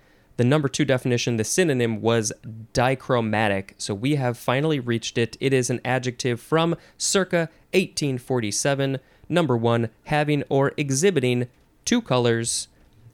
[0.43, 2.33] The number two definition, the synonym was
[2.73, 3.77] dichromatic.
[3.79, 5.37] So we have finally reached it.
[5.39, 8.99] It is an adjective from circa 1847.
[9.29, 11.47] Number one, having or exhibiting
[11.85, 12.67] two colors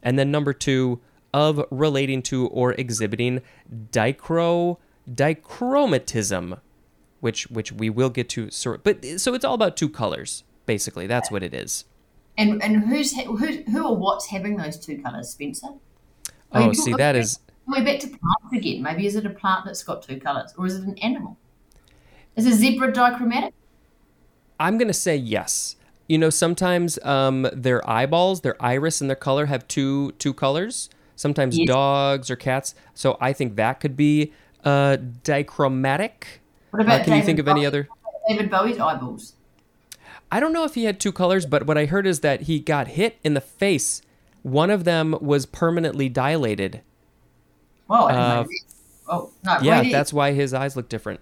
[0.02, 1.00] and then number two
[1.34, 3.42] of relating to or exhibiting
[3.90, 6.60] dichro dichromatism
[7.20, 11.06] which which we will get to sort but so it's all about two colors basically
[11.06, 11.84] that's what it is
[12.38, 15.66] and and who's who, who or what's having those two colours, Spencer?
[16.52, 18.82] Oh see that is We're back to plants again.
[18.82, 21.36] Maybe is it a plant that's got two colours, or is it an animal?
[22.36, 23.52] Is a zebra dichromatic?
[24.60, 25.76] i'm going to say yes
[26.08, 30.90] you know sometimes um their eyeballs their iris and their color have two two colors
[31.14, 31.68] sometimes Yes.
[31.68, 34.32] dogs or cats so i think that could be
[34.64, 37.88] uh dichromatic What uh, about can you think of any other
[38.28, 39.34] David Bowie's eyeballs?
[40.30, 42.60] I don't know if he had two colors, but what I heard is that he
[42.60, 44.02] got hit in the face.
[44.42, 46.82] One of them was permanently dilated.
[47.88, 48.48] Well, I don't Uh, know.
[49.10, 51.20] Oh no, Yeah, he- that's why his eyes look different.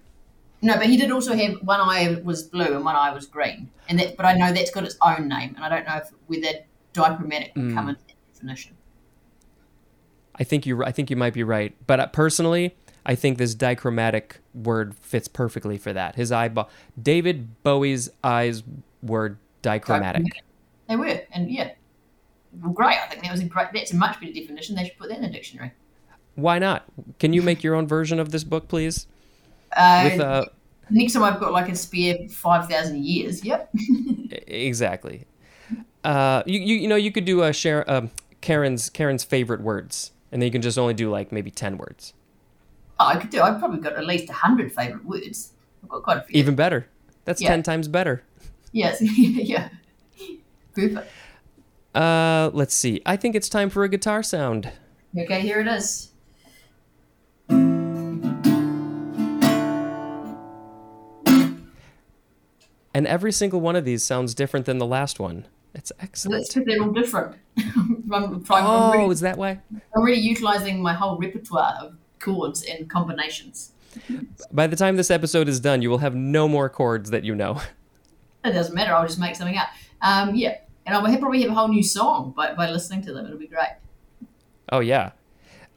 [0.61, 3.69] no, but he did also have one eye was blue and one eye was green,
[3.87, 4.17] and that.
[4.17, 6.59] But I know that's got its own name, and I don't know if whether
[6.93, 7.73] dichromatic would Mm.
[7.73, 8.73] come into that definition.
[10.35, 12.75] I think you I think you might be right, but uh, personally,
[13.05, 16.15] I think this dichromatic word fits perfectly for that.
[16.15, 16.69] His eyeball,
[17.01, 18.63] David Bowie's eyes
[19.01, 20.25] were dichromatic.
[20.89, 21.71] They were, and yeah,
[22.73, 22.97] great.
[22.97, 23.67] I think that was a great.
[23.73, 24.75] That's a much better definition.
[24.75, 25.71] They should put that in the dictionary.
[26.35, 26.85] Why not?
[27.19, 29.07] Can you make your own version of this book, please?
[29.75, 30.45] Uh, With uh,
[30.89, 33.43] next time I've got like a spare five thousand years.
[33.43, 33.69] Yep.
[34.47, 35.25] exactly.
[36.03, 40.11] Uh, you, you you know you could do a share um, Karen's Karen's favorite words,
[40.31, 42.13] and then you can just only do like maybe ten words.
[42.99, 43.41] Oh, I could do.
[43.41, 45.53] I've probably got at least hundred favorite words.
[45.83, 46.39] I've got quite a few.
[46.39, 46.87] Even better.
[47.25, 47.49] That's Yeah.
[47.49, 48.23] 10 times better.
[48.71, 49.01] Yes.
[49.01, 49.69] yeah.
[50.73, 51.07] Perfect.
[51.97, 53.01] Uh, let's see.
[53.07, 54.71] I think it's time for a guitar sound.
[55.17, 56.11] Okay, here it is.
[62.93, 65.45] And every single one of these sounds different than the last one.
[65.75, 66.47] It's So that's excellent.
[66.47, 67.35] because they're all different.
[67.57, 69.59] I'm, I'm, Oh, really, is that why?
[69.95, 73.73] I'm really utilizing my whole repertoire of chords and combinations.
[74.51, 77.35] By the time this episode is done, you will have no more chords that you
[77.35, 77.61] know.
[78.45, 78.93] It doesn't matter.
[78.93, 79.67] I'll just make something up.
[80.01, 83.25] Um, yeah, and I'll probably have a whole new song by, by listening to them.
[83.25, 83.75] It'll be great.
[84.71, 85.11] Oh, yeah.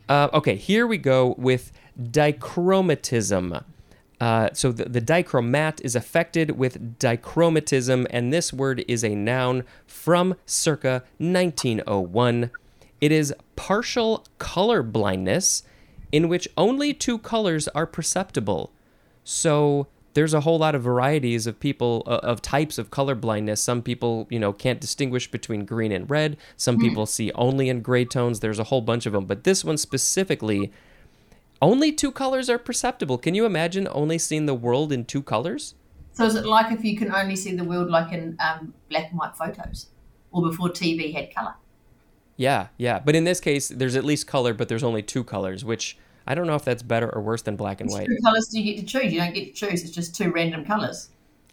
[0.08, 3.64] Uh, okay, here we go with dichromatism.
[4.20, 9.64] Uh, so the, the dichromat is affected with dichromatism, and this word is a noun
[9.84, 12.50] from circa 1901.
[13.00, 15.64] It is partial color blindness
[16.12, 18.72] in which only two colors are perceptible.
[19.24, 23.60] So there's a whole lot of varieties of people uh, of types of color blindness.
[23.60, 26.36] Some people, you know, can't distinguish between green and red.
[26.56, 28.40] Some people see only in gray tones.
[28.40, 30.72] There's a whole bunch of them, but this one specifically
[31.62, 33.18] only two colors are perceptible.
[33.18, 35.74] Can you imagine only seeing the world in two colors?
[36.12, 39.10] So is it like if you can only see the world like in um, black
[39.10, 39.86] and white photos,
[40.32, 41.54] or before TV had color?
[42.36, 42.98] Yeah, yeah.
[42.98, 45.98] But in this case, there's at least color, but there's only two colors, which
[46.30, 48.06] I don't know if that's better or worse than black and white.
[48.06, 49.12] Two colors do you get to choose?
[49.12, 49.82] You don't get to choose.
[49.82, 51.08] It's just two random colors.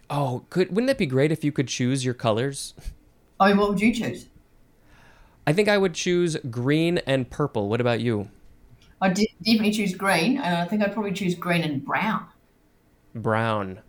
[0.08, 2.76] Oh, could wouldn't that be great if you could choose your colors?
[3.40, 4.28] I mean, what would you choose?
[5.48, 7.70] I think I would choose green and purple.
[7.70, 8.30] What about you?
[9.02, 12.28] I definitely choose green, and I think I'd probably choose green and brown.
[13.16, 13.80] Brown.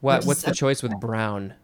[0.00, 0.26] What?
[0.26, 1.54] What's is the choice with brown?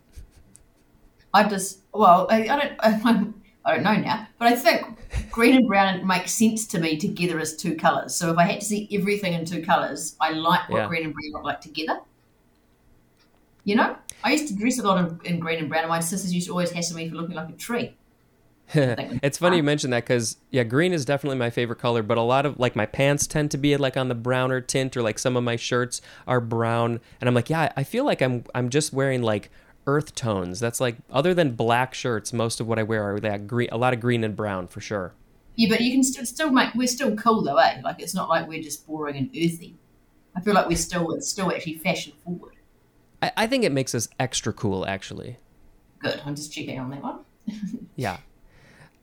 [1.32, 3.26] I just well, I, I don't I,
[3.64, 4.86] I don't know now, but I think
[5.30, 8.14] green and brown make sense to me together as two colors.
[8.14, 10.88] So if I had to see everything in two colors, I like what Yeah.
[10.88, 12.00] green and brown look like together.
[13.64, 16.00] You know, I used to dress a lot in, in green and brown, and my
[16.00, 17.94] sisters used to always hassle me for looking like a tree.
[18.72, 22.04] it's funny you mentioned that because yeah, green is definitely my favorite color.
[22.04, 24.96] But a lot of like my pants tend to be like on the browner tint,
[24.96, 28.22] or like some of my shirts are brown, and I'm like, yeah, I feel like
[28.22, 29.50] I'm I'm just wearing like
[29.86, 30.60] earth tones.
[30.60, 33.76] That's like other than black shirts, most of what I wear are that green, a
[33.76, 35.14] lot of green and brown for sure.
[35.56, 37.80] Yeah, but you can still still make we're still cool though, eh?
[37.82, 39.76] Like it's not like we're just boring and earthy.
[40.36, 42.54] I feel like we're still it's still actually fashion forward.
[43.22, 45.36] I, I think it makes us extra cool, actually.
[45.98, 46.20] Good.
[46.24, 47.20] I'm just checking on that one.
[47.96, 48.18] Yeah.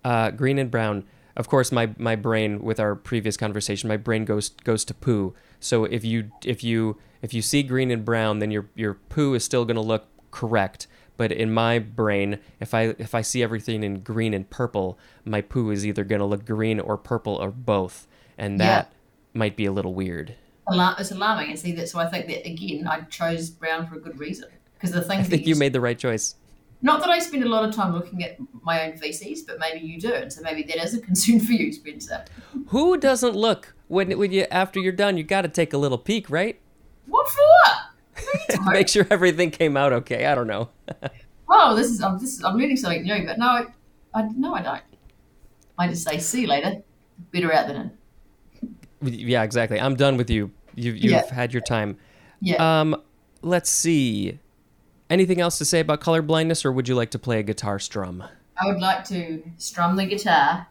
[0.03, 1.03] Uh, green and brown.
[1.35, 5.35] Of course, my, my brain with our previous conversation, my brain goes goes to poo.
[5.59, 9.35] So if you if you if you see green and brown, then your your poo
[9.35, 10.87] is still going to look correct.
[11.17, 15.41] But in my brain, if I if I see everything in green and purple, my
[15.41, 18.91] poo is either going to look green or purple or both, and that
[19.33, 20.35] might be a little weird.
[20.69, 23.99] It's alarming and see that so I think that again I chose brown for a
[23.99, 26.35] good reason because the I things that think you made the right choice.
[26.81, 29.79] not that I spend a lot of time looking at my own feces but maybe
[29.79, 32.25] you do and so maybe that is a concern for you Spencer
[32.67, 35.17] Who doesn't look when when you after you're done?
[35.17, 36.59] You got to take a little peek, right?
[37.05, 37.73] what for you.
[38.67, 40.25] Make sure everything came out okay.
[40.25, 40.69] I don't know.
[41.49, 43.65] oh this is I'm this is, I'm learning something new but no I,
[44.13, 44.81] I no I don't
[45.77, 46.81] I just say see you later
[47.31, 47.91] better out than
[49.01, 49.79] in Yeah, exactly.
[49.79, 50.51] I'm done with you.
[50.75, 51.33] You you've Yeah.
[51.33, 51.97] had your time.
[52.41, 53.01] yeah Um,
[53.41, 54.39] let's see.
[55.09, 57.79] Anything else to say about color blindness, or would you like to play a guitar
[57.79, 58.23] strum?
[58.61, 60.67] I would like to strum the guitar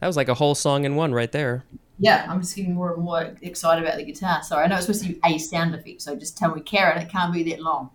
[0.00, 1.64] That was like a whole song in one right there.
[1.98, 4.86] Yeah I'm just getting more and more excited about the guitar sorry I know it's
[4.86, 7.60] supposed to be a sound effect so just tell me Karen it can't be that
[7.60, 7.90] long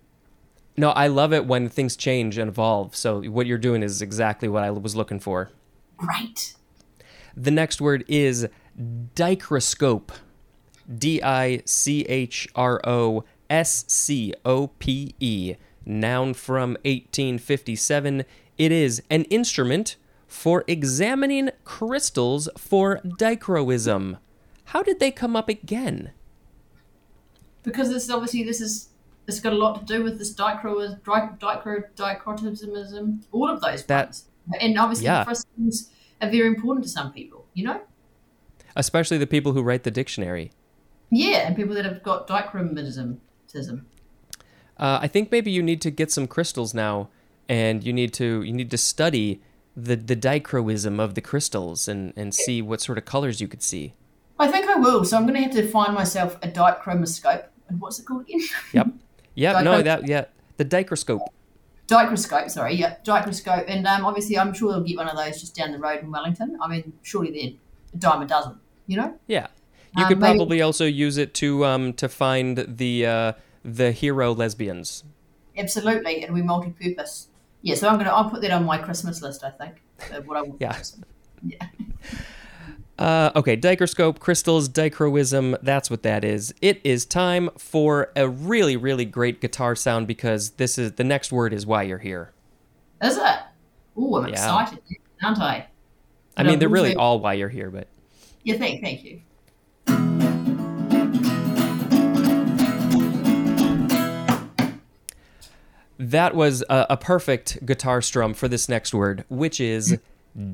[0.76, 2.96] No, I love it when things change and evolve.
[2.96, 5.50] So what you're doing is exactly what I was looking for.
[5.98, 6.54] great
[7.36, 8.48] The next word is
[9.14, 10.12] dichroscope.
[10.92, 15.54] D I C H R O S C O P E.
[15.84, 18.24] Noun from 1857.
[18.58, 19.96] It is an instrument
[20.30, 24.16] for examining crystals for dichroism.
[24.66, 26.12] How did they come up again?
[27.62, 28.88] because this obviously this is
[29.26, 33.84] it's got a lot to do with this dichro dichro dichro dichrotismism, all of those
[33.84, 34.24] That- ones.
[34.60, 35.18] And obviously Yeah.
[35.20, 35.90] the crystals
[36.22, 37.80] are very important to some people, you know?
[38.74, 40.52] Especially the people who write the dictionary.
[41.10, 43.18] Yeah, and people that have got dichromatism.
[44.78, 47.08] Uh, I think maybe you need to get some crystals now,
[47.48, 49.42] and you need to you need to study
[49.84, 53.62] the the dichroism of the crystals and and see what sort of colors you could
[53.62, 53.94] see.
[54.38, 57.44] I think I will, so I'm gonna have to find myself a dichromoscope.
[57.68, 58.40] And what's it called again?
[58.72, 58.86] Yep.
[59.34, 59.64] Yep.
[59.64, 60.24] No, that yeah.
[60.56, 61.20] The dichroscope.
[61.86, 63.64] Dichroscope, sorry, yeah, dichroscope.
[63.68, 66.10] And um, obviously I'm sure they'll get one of those just down the road in
[66.10, 66.56] Wellington.
[66.62, 67.50] I mean, surely they're
[67.94, 69.18] a dime a dozen, you know?
[69.26, 69.48] Yeah.
[69.96, 73.32] You Um, could maybe- probably also use it to um to find the uh
[73.64, 75.02] the hero lesbians.
[75.56, 77.26] Absolutely, it'll be multi-purpose.
[77.62, 79.44] Yeah, so I'm gonna I'll put that on my Christmas list.
[79.44, 79.82] I think.
[80.26, 80.72] What I want for Yeah.
[80.74, 81.08] Christmas.
[81.42, 81.66] Yeah.
[82.98, 86.52] Uh, okay, dichroscope, crystals, dichroism, that's what that is.
[86.60, 91.32] It is time for a really, really great guitar sound because this is the next
[91.32, 92.34] word is why you're here.
[93.02, 93.38] Is it?
[93.96, 94.34] Oh, I'm Yeah.
[94.34, 94.80] excited,
[95.22, 95.68] aren't I?
[96.36, 97.88] I mean, they're really all why you're here, but
[98.42, 99.22] Yeah, thank, thank you.
[106.00, 109.98] That was a, a perfect guitar strum for this next word, which is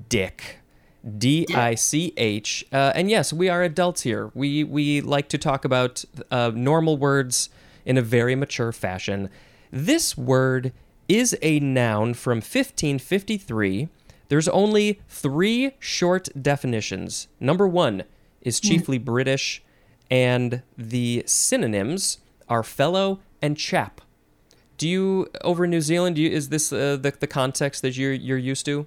[0.09, 0.59] dick.
[1.19, 2.67] D I C H.
[2.73, 4.33] Uh, and yes, we are adults here.
[4.35, 7.49] We we like to talk about uh, normal words
[7.85, 9.31] in a very mature fashion.
[9.71, 10.73] This word
[11.09, 13.89] is a noun from 1553.
[14.29, 17.29] There's only three short definitions.
[17.39, 18.03] Number one
[18.41, 19.63] is chiefly British,
[20.11, 22.19] and the synonyms
[22.49, 24.01] are fellow and chap.
[24.77, 26.19] Do you over in New Zealand?
[26.19, 28.87] You, is this uh, the the context that you're you're used to?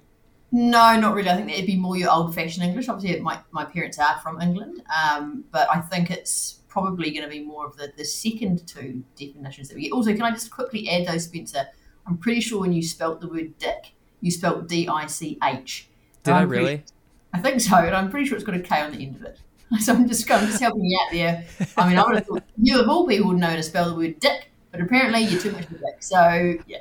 [0.52, 1.30] No, not really.
[1.30, 2.88] I think it'd be more your old-fashioned English.
[2.88, 7.28] Obviously, my, my parents are from England, um, but I think it's probably going to
[7.28, 9.92] be more of the, the second two definitions that we get.
[9.92, 11.66] Also, can I just quickly add though, Spencer?
[12.04, 15.88] I'm pretty sure when you spelt the word dick, you spelt D-I-C-H.
[16.24, 16.84] Did I pretty- really?
[17.32, 19.22] I think so, and I'm pretty sure it's got a K on the end of
[19.22, 19.38] it.
[19.78, 21.44] So I'm just, I'm just helping you out there.
[21.76, 23.94] I mean, I would have thought you of all people would know to spell the
[23.94, 25.96] word dick, but apparently you're too much of a dick.
[26.00, 26.78] So yeah,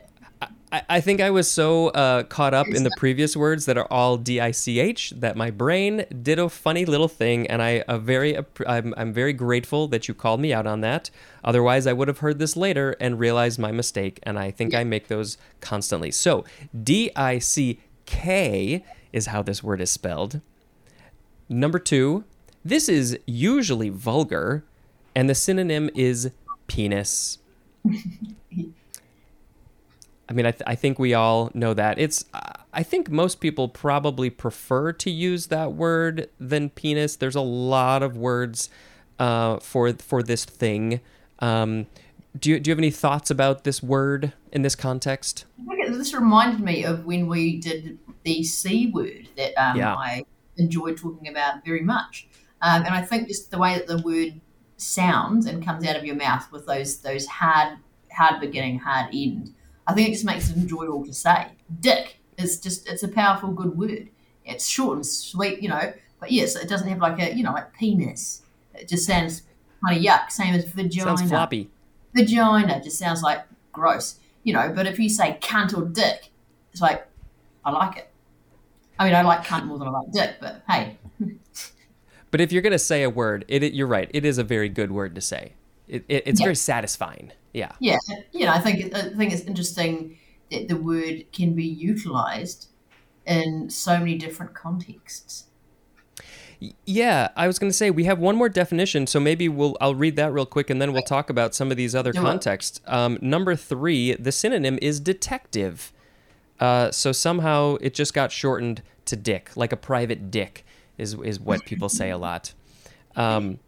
[0.72, 3.88] I, I think I was so uh, caught up in the previous words that are
[3.92, 7.84] all D I C H that my brain did a funny little thing, and I
[7.88, 8.38] a very
[8.68, 11.10] I'm I'm very grateful that you called me out on that.
[11.44, 14.84] Otherwise, I would have heard this later and realized my mistake, and I think I
[14.84, 16.12] make those constantly.
[16.12, 16.46] So
[16.84, 20.42] D I C K is how this word is spelled.
[21.52, 22.26] Number two,
[22.64, 24.64] this is usually vulgar,
[25.16, 26.30] and the synonym is
[26.68, 27.40] penis.
[30.30, 31.98] I mean, I, th- I think we all know that.
[31.98, 32.26] It's,
[32.72, 37.16] I think most people probably prefer to use that word than penis.
[37.16, 38.70] There's a lot of words
[39.18, 41.02] uh, for for this thing.
[41.40, 41.88] Um,
[42.38, 45.46] do you do you have any thoughts about this word in this context?
[45.88, 49.96] This reminded me of when we did the C word that um, Yeah.
[49.96, 50.26] I
[50.58, 52.28] enjoyed talking about very much,
[52.62, 54.40] um, and I think just the way that the word
[54.82, 57.78] sounds and comes out of your mouth with those those hard
[58.12, 59.54] hard beginning, hard end.
[59.88, 61.48] I think it just makes it enjoyable to say.
[61.80, 64.10] Dick is just it's a powerful, good word.
[64.46, 67.52] It's short and sweet, you know, but yes, it doesn't have like a you know
[67.54, 68.42] like penis.
[68.74, 69.44] It just sounds
[69.84, 70.32] kind of yuck.
[70.32, 71.70] Same as vagina Sounds floppy.
[72.14, 73.40] vagina just sounds like
[73.72, 74.72] gross, you know.
[74.76, 76.30] But if you say cunt or dick,
[76.72, 77.06] it's like
[77.66, 78.10] I like it.
[78.98, 80.98] I mean, I like cunt more than I like dick, but hey,
[82.32, 84.10] But if you're gonna say a word, it, it you're right.
[84.14, 85.54] It is a very good word to say.
[85.88, 86.46] It, it, it's Yeah.
[86.46, 87.32] very satisfying.
[87.54, 87.72] Yeah.
[87.80, 87.98] yeah,
[88.32, 90.18] you know, I think I think it's interesting
[90.52, 92.68] that the word can be utilized
[93.26, 95.46] in so many different contexts.
[96.86, 99.96] Yeah, I was going to say we have one more definition, so maybe we'll I'll
[99.96, 102.18] read that real quick, and then we'll talk about some of these other it.
[102.18, 102.82] contexts.
[102.86, 105.94] Um, number three, the synonym is detective.
[106.60, 110.66] Uh, so somehow it just got shortened to dick, like a private dick,
[111.00, 112.54] is is what people say a lot.
[113.16, 113.60] Um,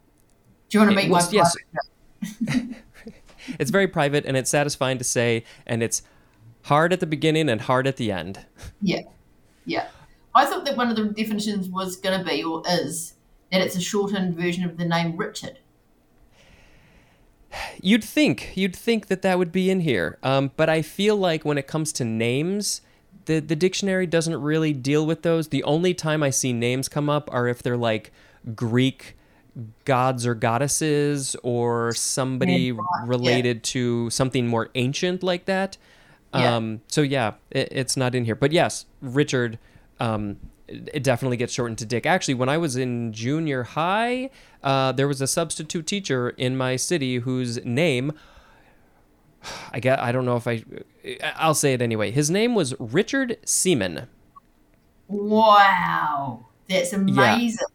[0.69, 1.55] Do you want to make was- yes.
[3.59, 6.03] it's very private and it's satisfying to say, and it's
[6.63, 8.45] hard at the beginning and hard at the end.
[8.81, 9.01] Yeah,
[9.65, 9.87] yeah.
[10.33, 13.15] I thought that one of the definitions was going to be or is
[13.51, 15.59] that it's a shortened version of the name Richard.
[17.81, 21.43] You'd think, you'd think that that would be in here, um, but I feel like
[21.43, 22.81] when it comes to names,
[23.25, 25.49] the the dictionary doesn't really deal with those.
[25.49, 28.11] The only time I see names come up are if they're like
[28.55, 29.15] Greek
[29.85, 33.05] gods or goddesses or somebody Yeah, yeah.
[33.05, 35.77] related to something more ancient like that.
[36.33, 36.55] Yeah.
[36.55, 38.35] Um, so yeah, it, it's not in here.
[38.35, 39.59] But yes, Richard,
[39.99, 42.05] um, it it definitely gets shortened to Dick.
[42.05, 44.29] Actually, when I was in junior high,
[44.63, 48.13] uh, there was a substitute teacher in my city whose name,
[49.71, 50.63] I get, I don't know if I,
[51.35, 52.11] I'll say it anyway.
[52.11, 54.07] His name was Richard Seaman.
[55.07, 57.67] Wow, that's amazing.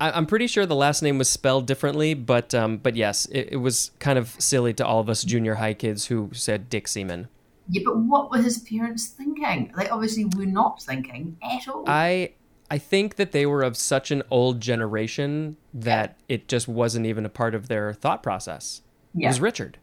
[0.00, 3.50] I, I'm pretty sure the last name was spelled differently, but um, but yes, it,
[3.52, 6.88] it was kind of silly to all of us junior high kids who said Dick
[6.88, 7.28] Seaman.
[7.68, 9.72] Yeah, but what were his parents thinking?
[9.76, 11.84] They obviously were not thinking at all.
[11.86, 12.32] I
[12.70, 17.24] I think that they were of such an old generation that it just wasn't even
[17.24, 18.82] a part of their thought process.
[19.16, 19.78] It was Richard.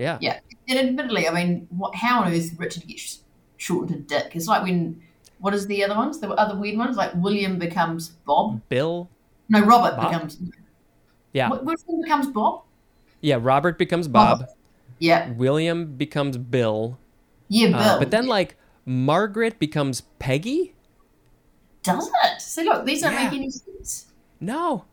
[0.00, 0.18] Yeah.
[0.20, 0.40] yeah.
[0.68, 3.20] And admittedly, I mean, what, how on earth Richard gets
[3.58, 4.34] shortened to Dick?
[4.34, 5.02] It's like when
[5.38, 6.18] what is the other ones?
[6.20, 8.60] The other weird ones, like William becomes Bob.
[8.68, 9.08] Bill.
[9.48, 10.10] No, Robert Bob?
[10.10, 10.38] becomes.
[11.32, 11.48] Yeah.
[11.50, 12.62] Wh- Which one becomes Bob?
[13.20, 13.38] Yeah.
[13.40, 14.44] Robert becomes Bob.
[14.98, 16.98] Yeah, William becomes Bill.
[17.48, 17.76] yeah, Bill.
[17.78, 20.74] Uh, but then like Margaret becomes Peggy.
[21.82, 22.40] does it?
[22.40, 23.24] So, look, these don't Yeah.
[23.24, 24.06] make any sense.
[24.40, 24.84] No.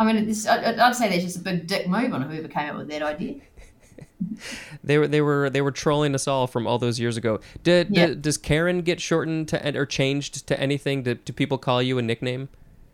[0.00, 2.70] I mean, this, I, I'd say that's just a big dick move on whoever came
[2.70, 3.36] up with that idea.
[4.82, 7.40] They were they were they were trolling us all from all those years ago.
[7.62, 8.06] Did, Yeah.
[8.06, 11.02] did- does Karen get shortened to or changed to anything?
[11.02, 12.48] Do, do people call you a nickname?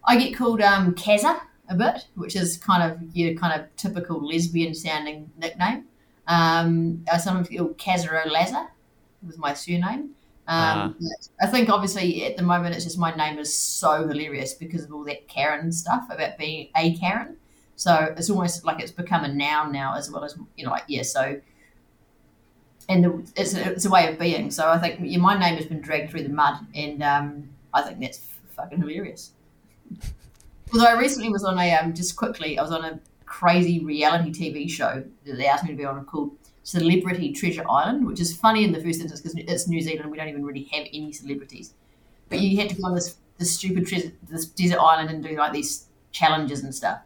[0.05, 4.25] I get called um, Kazza a bit, which is kind of your kind of typical
[4.25, 5.85] lesbian sounding nickname.
[6.29, 8.67] Um, I sometimes called Kazza Lazar
[9.27, 10.11] was my surname.
[10.49, 10.97] Um,
[11.41, 14.93] I think obviously at the moment it's just my name is so hilarious because of
[14.93, 17.37] all that Karen stuff about being a Karen.
[17.77, 20.85] So it's almost like it's become a noun now as well as you know like
[20.89, 21.41] yeah so.
[22.89, 24.51] And the, it's, a, it's a way of being.
[24.51, 27.83] So I think yeah, my name has been dragged through the mud, and um, I
[27.83, 28.21] think that's
[28.51, 29.33] fucking hilarious.
[30.73, 34.33] Although I recently was on a um, just quickly, I was on a crazy reality
[34.33, 36.31] TV show that they asked me to be on called
[36.63, 40.11] Celebrity Treasure Island, which is funny in the first instance because it's New Zealand.
[40.11, 41.75] We don't even really have any celebrities,
[42.29, 45.37] but you had to go on this this stupid treasure, this desert island and do
[45.37, 47.01] like these challenges and stuff.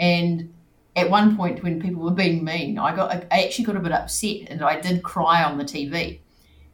[0.00, 0.52] And
[0.96, 3.92] at one point, when people were being mean, I got I actually got a bit
[3.92, 6.20] upset and I did cry on the TV.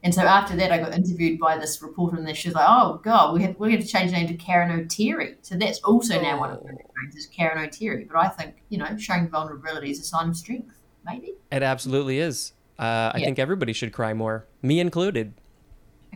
[0.04, 3.00] And so after that, I got interviewed by this reporter, and she was like, "Oh
[3.02, 6.20] God, we have we have to change the name to Karen O'Teary." So that's also
[6.22, 8.04] now one of the names is Karen O'Teary.
[8.04, 11.34] But I think you know, showing vulnerability is a sign of strength, maybe.
[11.50, 12.52] It absolutely is.
[12.78, 13.24] Uh, I Yeah.
[13.24, 15.34] think everybody should cry more, me included.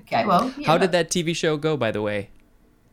[0.00, 2.30] Okay, well, yeah, How did that TV show go, by the way?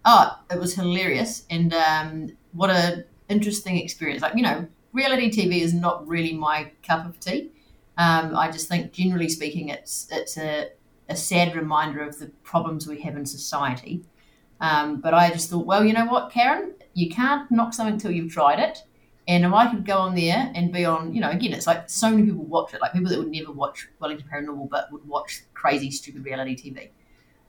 [0.05, 4.21] Oh, it was hilarious, and um, what a interesting experience.
[4.21, 7.51] Like you know, reality TV is not really my cup of tea.
[7.97, 10.69] Um, I just think, generally speaking, it's it's a,
[11.09, 14.03] a sad reminder of the problems we have in society.
[14.59, 18.11] Um, but I just thought, well, you know what, Karen, you can't knock something until
[18.11, 18.79] you've tried it.
[19.27, 21.89] And if I could go on there and be on, you know, again, it's like
[21.89, 25.05] so many people watch it, like people that would never watch Wellington Paranormal, but would
[25.05, 26.89] watch crazy, stupid reality TV.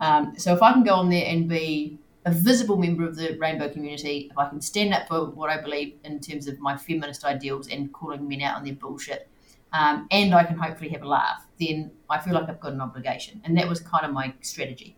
[0.00, 3.36] Um, so if I can go on there and be a visible member of the
[3.38, 6.76] rainbow community, if I can stand up for what I believe in terms of my
[6.76, 9.28] feminist ideals and calling men out on their bullshit,
[9.72, 12.80] um, and I can hopefully have a laugh, then I feel like I've got an
[12.80, 13.40] obligation.
[13.44, 14.96] And that was kind of my strategy.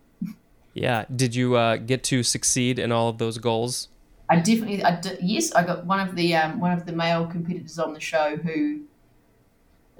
[0.74, 1.04] Yeah.
[1.14, 3.88] Did you uh, get to succeed in all of those goals?
[4.28, 7.26] I definitely, I did, yes, I got one of the um, one of the male
[7.26, 8.82] competitors on the show who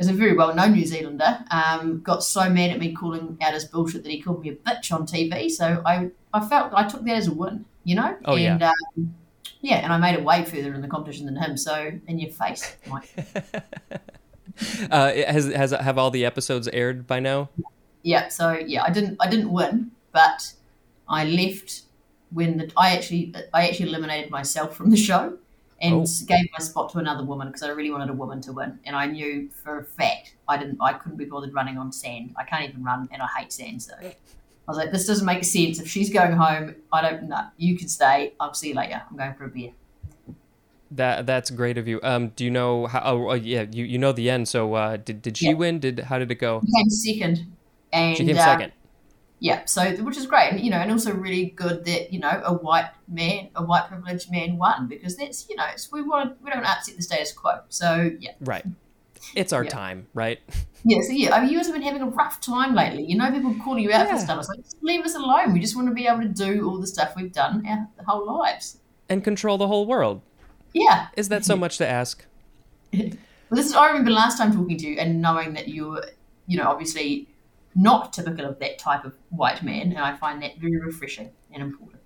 [0.01, 1.45] is a very well known New Zealander.
[1.51, 4.55] Um, got so mad at me calling out his bullshit that he called me a
[4.55, 5.51] bitch on TV.
[5.51, 8.17] So I, I felt I took that as a win, you know.
[8.25, 8.55] Oh, yeah.
[8.55, 9.15] and, Um,
[9.61, 11.57] yeah, and I made it way further in the competition than him.
[11.57, 13.15] So in your face, Mike.
[14.91, 17.49] Uh, has has have all the episodes aired by now?
[18.03, 18.29] yeah.
[18.29, 20.53] So yeah, I didn't I didn't win, but
[21.09, 21.83] I left
[22.31, 25.39] when the I actually I actually eliminated myself from the show
[25.81, 26.07] and Oh.
[26.27, 28.95] gave my spot to another woman because I really wanted a woman to win, and
[28.97, 32.35] I knew for a fact I didn't I couldn't be bothered running on sand.
[32.39, 33.83] I can't even run, and I hate sand.
[33.83, 34.15] So I
[34.69, 35.81] was like, this doesn't make sense.
[35.81, 37.47] If she's going home, I don't know.
[37.57, 38.35] You can stay.
[38.41, 39.03] I'll see you later.
[39.11, 39.73] I'm going for a beer.
[40.93, 42.01] That that's great of you.
[42.03, 43.01] Um, do you know how?
[43.05, 44.49] Oh, oh, yeah, you, you know the end.
[44.49, 45.55] So uh, did did she Yeah.
[45.55, 45.79] win?
[45.79, 46.63] Did how did it go?
[46.67, 47.57] She Came second,
[47.93, 48.73] and She came uh, second.
[49.41, 52.43] Yeah, so which is great, and you know, and also really good that you know
[52.45, 54.89] a white man, a white privileged man won mm.
[54.89, 57.61] because that's you know it's, we want we don't upset the status quo.
[57.71, 58.65] So yeah, Right.
[59.35, 59.71] It's our Yeah.
[59.71, 60.41] time, right?
[60.85, 61.01] yeah.
[61.03, 63.05] So yeah, I mean, you guys have been having a rough time lately.
[63.05, 64.17] You know, people calling you out Yeah.
[64.17, 64.39] for stuff.
[64.41, 65.53] It's like just leave us alone.
[65.55, 68.27] We just want to be able to do all the stuff we've done our whole
[68.27, 68.79] lives.
[69.09, 70.23] And control the whole world.
[70.73, 72.25] Yeah, Is that so much to ask?
[73.51, 76.07] Well, this is I remember last time talking to you and knowing that you were,
[76.47, 77.27] you know, obviously
[77.75, 81.63] not typical of that type of white man, and I find that very refreshing and
[81.63, 82.01] important.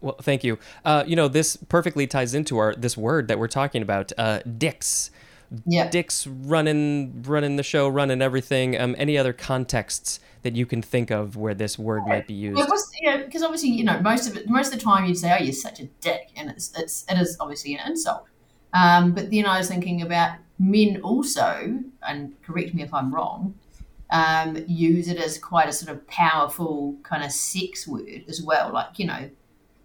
[0.00, 0.58] Well, thank you.
[0.84, 4.40] Uh, you know, this perfectly ties into our this word that we're talking about, uh,
[4.40, 5.10] dicks.
[5.66, 5.88] Yeah.
[5.88, 8.78] Dicks running running the show, running everything.
[8.78, 12.58] Um, any other contexts that you can think of where this word might be used?
[12.58, 15.16] Yeah, what's, yeah, because obviously, you know, most of it, most of the time you'd
[15.16, 18.24] say, "Oh, you're such a dick," and it's it's it is obviously an insult.
[18.74, 23.54] Um, but then I was thinking about men also, and correct me if I'm wrong,
[24.10, 28.70] um, use it as quite a sort of powerful kind of sex word as well,
[28.72, 29.30] like you know,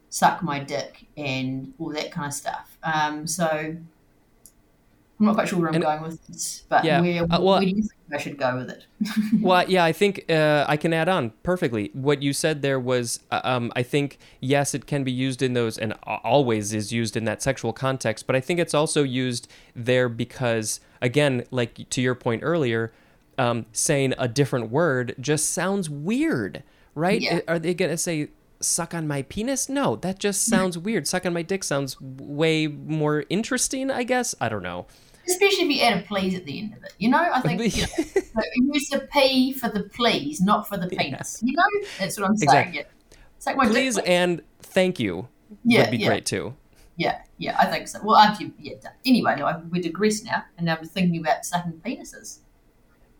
[0.09, 2.77] suck my dick and all that kind of stuff.
[2.83, 7.23] Um, so I'm not quite sure where I'm And- going with this, but Yeah, where,
[7.23, 8.85] uh, well- where do you think I should go with it?
[9.41, 11.91] well, yeah, I think uh, I can add on perfectly.
[11.93, 15.53] What you said there was, uh, um, I think, yes, it can be used in
[15.53, 15.93] those, and
[16.23, 18.25] always is used in that sexual context.
[18.27, 22.93] But I think it's also used there because, again, like to your point earlier,
[23.39, 26.63] um, saying a different word just sounds weird,
[26.93, 27.21] right?
[27.21, 27.39] Yeah.
[27.47, 28.29] Are they gonna say?
[28.61, 29.69] Suck on my penis?
[29.69, 31.07] No, that just sounds weird.
[31.07, 34.35] Suck on my dick sounds way more interesting, I guess.
[34.41, 34.85] I don't know.
[35.25, 36.93] Especially if you add a please at the end of it.
[36.97, 37.83] You know, I think you
[38.35, 41.39] know, use the P for the please, not for the penis.
[41.41, 41.63] You know,
[41.97, 42.49] that's what I'm saying.
[42.49, 42.79] Exactly.
[42.79, 43.17] Yeah.
[43.37, 45.29] Suck my dick, Please and thank you
[45.63, 46.53] yeah, would be yeah, great too.
[46.97, 47.99] Yeah, yeah, I think so.
[48.03, 48.73] Well, you, yeah.
[49.05, 52.39] Anyway, no, I- we digress now, and now I'm thinking about sucking penises.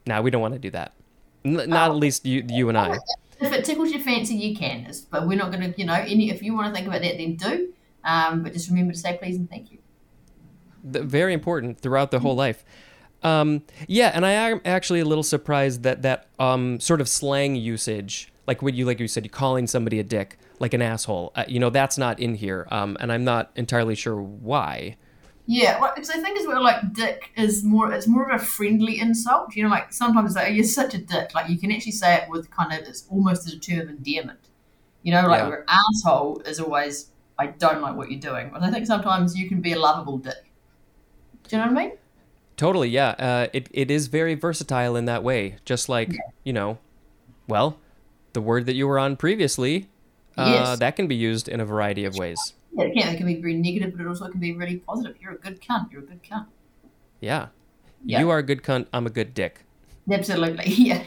[0.10, 0.94] No, we don't want to do that.
[1.46, 1.94] N- not Oh.
[1.94, 2.98] at least you, you and I.
[3.40, 4.80] If it tickles your fancy, you can.
[4.82, 6.32] It's- But we're not going to, you know, any.
[6.32, 7.74] If you want to think about that, then do.
[8.04, 9.78] Um, but just remember to say please and thank you.
[10.92, 12.66] Th- Very important throughout the whole life.
[13.22, 17.56] Um, yeah, and I am actually a little surprised that that um, sort of slang
[17.56, 21.32] usage, like what you like you said, you calling somebody a dick, like an asshole.
[21.36, 24.96] Uh, you know, that's not in here, um, and I'm not entirely sure why.
[25.52, 27.92] Yeah, well, because I think as well, like dick is more.
[27.92, 29.56] It's more of a friendly insult.
[29.56, 31.34] You know, like sometimes it's like "Oh, you're such a dick.
[31.34, 33.90] Like you can actually say it with kind of it's almost as a term of
[33.90, 34.42] endearment.
[35.02, 35.48] You know, like Yeah.
[35.50, 38.52] where asshole is always I don't like what you're doing.
[38.54, 40.52] But I think sometimes you can be a lovable dick.
[41.48, 41.98] Do you know what I mean?
[42.56, 43.10] Totally, yeah.
[43.18, 45.56] Uh, it it is very versatile in that way.
[45.66, 46.78] Just like you know,
[47.48, 47.80] well,
[48.34, 49.88] the word that you were on previously,
[50.38, 50.80] uh, Yes.
[50.80, 52.54] that can be used in a variety of ways.
[52.80, 53.14] Yeah, it can.
[53.14, 55.18] It can be very negative, but it also can be really positive.
[55.22, 55.92] You're a good cunt.
[55.92, 56.46] You're a good cunt.
[57.20, 57.48] Yeah.
[58.06, 58.20] Yeah.
[58.22, 58.88] You are a good cunt.
[58.94, 59.66] I'm a good dick.
[60.12, 60.66] Absolutely.
[60.74, 61.04] Yeah.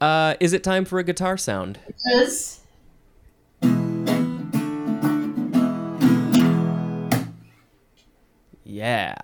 [0.00, 1.78] Uh, is it time for a guitar sound?
[2.12, 2.60] Is
[8.64, 9.14] Yeah.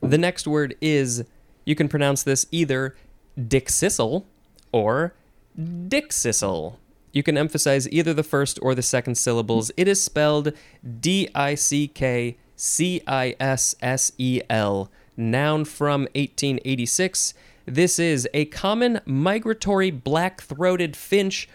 [0.00, 1.24] The next word is
[1.64, 2.96] You can pronounce this either
[3.38, 4.24] Dickcissel
[4.72, 5.14] or
[5.58, 6.76] Dickcissel.
[7.12, 9.70] You can emphasize either the first or the second syllables.
[9.76, 10.52] It is spelled
[11.00, 14.90] D I C K C I S S E L.
[15.16, 17.34] Noun from 1886.
[17.66, 21.48] This is a common migratory black throated finch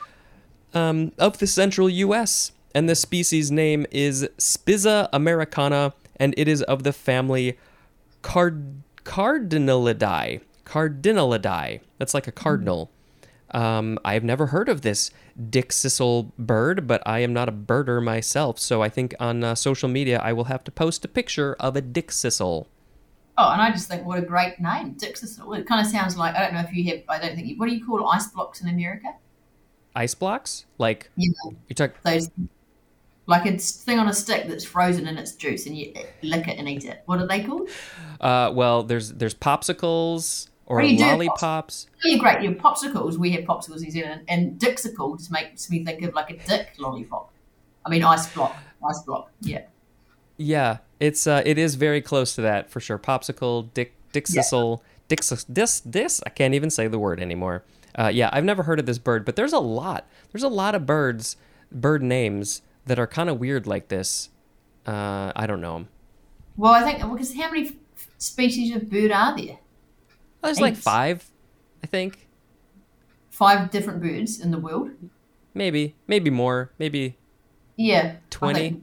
[0.74, 6.62] um, of the central U.S., and the species name is Spiza americana, and it is
[6.64, 7.58] of the family
[8.22, 10.42] Card- Cardinalidae.
[10.66, 11.82] Cardinalidae.
[12.00, 12.90] That's like a cardinal.
[13.54, 18.04] Um, I have never heard of this Dickcissel bird, but I am not a birder
[18.04, 21.56] myself, so I think on uh, social media I will have to post a picture
[21.60, 22.66] of a Dickcissel.
[23.38, 25.58] Oh, and I just think what a great name, Dickcissel.
[25.58, 27.02] It kind of sounds like I don't know if you have.
[27.10, 27.58] I don't think you.
[27.58, 29.14] What do you call ice blocks in America?
[29.96, 30.66] Ice blocks?
[30.78, 31.34] Like You
[31.76, 32.02] talk?
[32.04, 32.30] those
[33.26, 36.58] like a thing on a stick that's frozen in its juice, and you lick it
[36.60, 37.02] and eat it.
[37.06, 37.70] What are they called?
[38.20, 41.88] Uh, well, there's there's popsicles or you lollipops.
[42.04, 42.42] You're great.
[42.42, 43.18] Your popsicles.
[43.18, 46.38] We have popsicles in New Zealand, and Dixicle just makes me think of like a
[46.38, 47.32] dick lollipop.
[47.86, 48.56] I mean, ice block,
[48.88, 49.32] ice block.
[49.42, 49.64] Yeah.
[50.38, 52.98] Yeah, it's uh, it is very close to that for sure.
[52.98, 56.22] Popsicle, Dick, Dickcissel, Dix, this, this.
[56.26, 57.64] I can't even say the word anymore.
[57.96, 60.08] Uh, yeah, I've never heard of this bird, but there's a lot.
[60.32, 61.38] There's a lot of birds,
[61.72, 64.30] bird names that are kind of weird like this.
[64.86, 65.88] Uh, I don't know them.
[66.58, 67.78] Well, I think because how many
[68.18, 69.60] species of bird are there?
[70.44, 71.30] There's like five,
[71.84, 72.28] I think.
[73.30, 74.92] Five different birds in the world.
[75.54, 76.72] Maybe, maybe more.
[76.78, 77.18] Maybe
[77.76, 78.16] Yeah.
[78.30, 78.82] 20?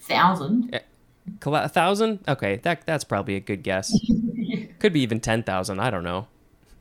[0.00, 0.80] Thousand.
[1.44, 2.20] a thousand.
[2.28, 3.92] Okay, that that's probably a good guess.
[4.78, 5.80] Could be even ten thousand.
[5.80, 6.28] I don't know.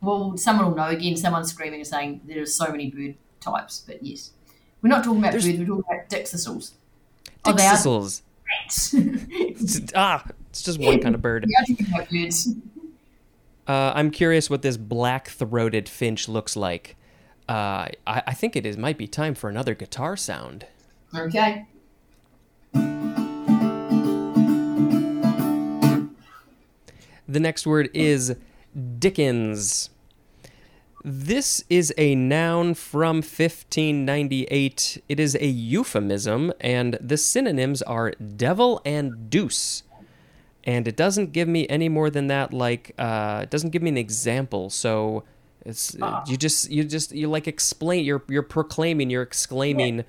[0.01, 0.87] Well, someone will know.
[0.87, 4.31] Again, someone's screaming and saying there are so many bird types, but yes.
[4.81, 6.73] We're not talking about There's- birds, we're talking about Dickcissels.
[7.45, 8.21] Oh, they are Dickcissels.
[8.61, 8.93] birds.
[9.31, 11.45] It's- ah, it's just one kind of bird.
[11.47, 12.49] we are talking about birds.
[13.68, 16.95] Uh, I'm curious what this black-throated finch looks like.
[17.49, 20.68] Uh, I, I think it is might be time for another guitar sound.
[21.16, 21.66] Okay.
[27.28, 28.36] The next word is
[28.99, 29.89] Dickens.
[31.03, 35.03] This is a noun from 1598.
[35.07, 39.84] It is a euphemism, and the synonyms are devil and deuce.
[40.66, 42.51] And it doesn't give me any more than that.
[42.51, 44.70] Like, uh, it doesn't give me an example.
[44.70, 45.24] So
[45.63, 45.95] it's
[46.28, 48.03] you just you just you like explain.
[48.05, 49.09] You're you're proclaiming.
[49.09, 50.05] You're exclaiming.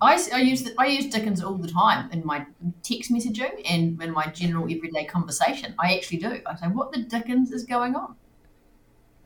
[0.00, 2.46] I, s- I use the, I use Dickens all the time in my
[2.82, 5.74] text messaging and in my general everyday conversation.
[5.78, 6.40] I actually do.
[6.46, 8.16] I say, "What the Dickens is going on?"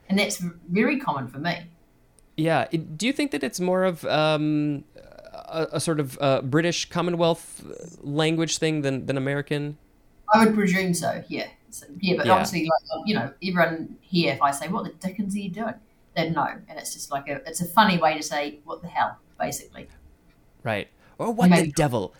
[0.08, 1.70] And that's very common for me.
[2.36, 2.66] Yeah.
[2.68, 4.84] Do you think that it's more of um,
[5.32, 7.64] a, a sort of uh, British Commonwealth
[8.00, 9.78] language thing than than American?
[10.32, 11.22] I would presume so.
[11.28, 12.16] Yeah, so, yeah.
[12.16, 12.32] But Yeah.
[12.32, 15.50] obviously, like um, you know, everyone here, if I say, "What the Dickens are you
[15.50, 15.74] doing?"
[16.16, 18.88] they'd know, and it's just like a it's a funny way to say, "What the
[18.88, 19.88] hell?" Basically.
[20.62, 20.88] Right.
[21.18, 22.14] Or what the devil?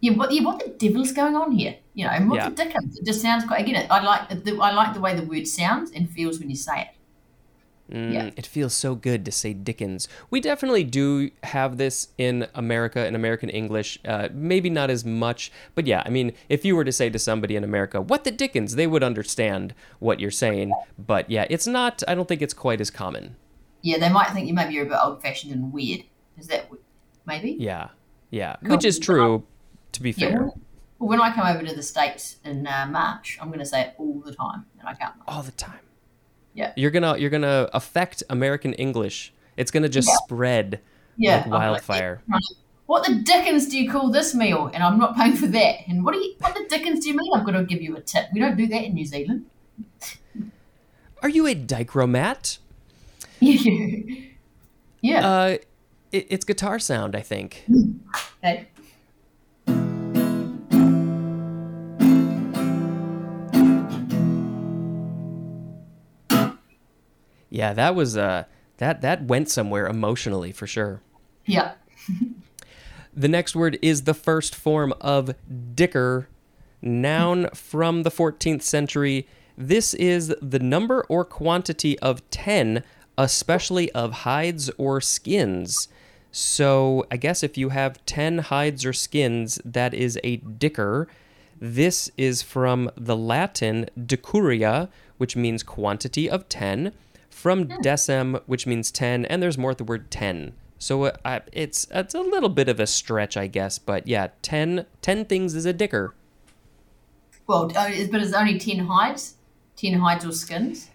[0.00, 1.76] Yeah, what, yeah, what the devil's going on here?
[1.94, 2.48] You know, and what Yeah.
[2.50, 2.98] the dickens?
[2.98, 3.60] It just sounds quite.
[3.62, 6.56] Again, I like the, I like the way the word sounds and feels when you
[6.56, 6.88] say it.
[7.90, 8.30] Mm, Yeah.
[8.36, 10.08] It feels so good to say Dickens.
[10.30, 13.98] We definitely do have this in America, in American English.
[14.04, 17.18] Uh, maybe not as much, but yeah, I mean, if you were to say to
[17.18, 20.72] somebody in America, what the Dickens, they would understand what you're saying.
[20.98, 23.36] But yeah, it's not, I don't think it's quite as common.
[23.82, 26.02] Yeah, they might think you maybe you're a bit old fashioned and weird.
[26.38, 26.68] Is that
[27.24, 27.56] maybe?
[27.58, 27.90] Yeah.
[28.30, 28.56] Yeah.
[28.62, 28.70] Cool.
[28.70, 29.44] Which is true,
[29.92, 30.40] to be fair.
[30.42, 30.58] well,
[30.98, 33.82] well, when I come over to the states in uh, March, I'm going to say
[33.82, 35.14] it all the time, and I can't.
[35.28, 35.78] All the time.
[36.56, 36.72] Yeah.
[36.74, 39.32] You're gonna you're gonna affect American English.
[39.56, 40.16] It's gonna just Yeah.
[40.24, 40.80] spread
[41.18, 42.22] Yeah, like I'm like, wildfire.
[42.86, 44.70] What the dickens do you call this meal?
[44.72, 45.76] And I'm not paying for that.
[45.88, 46.34] And what do you?
[46.38, 47.30] What the dickens do you mean?
[47.34, 48.26] I'm to give you a tip.
[48.32, 49.46] We don't do that in New Zealand.
[51.22, 52.58] Are you a dichromat?
[53.40, 55.26] yeah.
[55.28, 55.56] Uh,
[56.12, 57.64] it, it's guitar sound, I think.
[58.44, 58.68] okay.
[67.56, 68.44] Yeah, that was uh
[68.76, 71.00] that that went somewhere emotionally for sure.
[71.46, 71.72] Yeah.
[73.18, 75.34] The next word is the first form of
[75.74, 76.28] dicker,
[76.82, 79.26] noun from the 14th century.
[79.56, 82.82] This is the number or quantity of 10,
[83.16, 85.88] especially of hides or skins.
[86.30, 91.08] So, I guess if you have 10 hides or skins, that is a dicker.
[91.58, 96.92] This is from the Latin decuria, which means quantity of 10,
[97.46, 100.52] from decem, which means 10, and there's more at the word 10.
[100.78, 104.84] So uh, it's it's a little bit of a stretch, I guess, but yeah, 10,
[105.00, 106.12] 10 things is a dicker.
[107.46, 109.36] Well, uh, but it's only ten hides.
[109.76, 110.90] 10 hides or skins?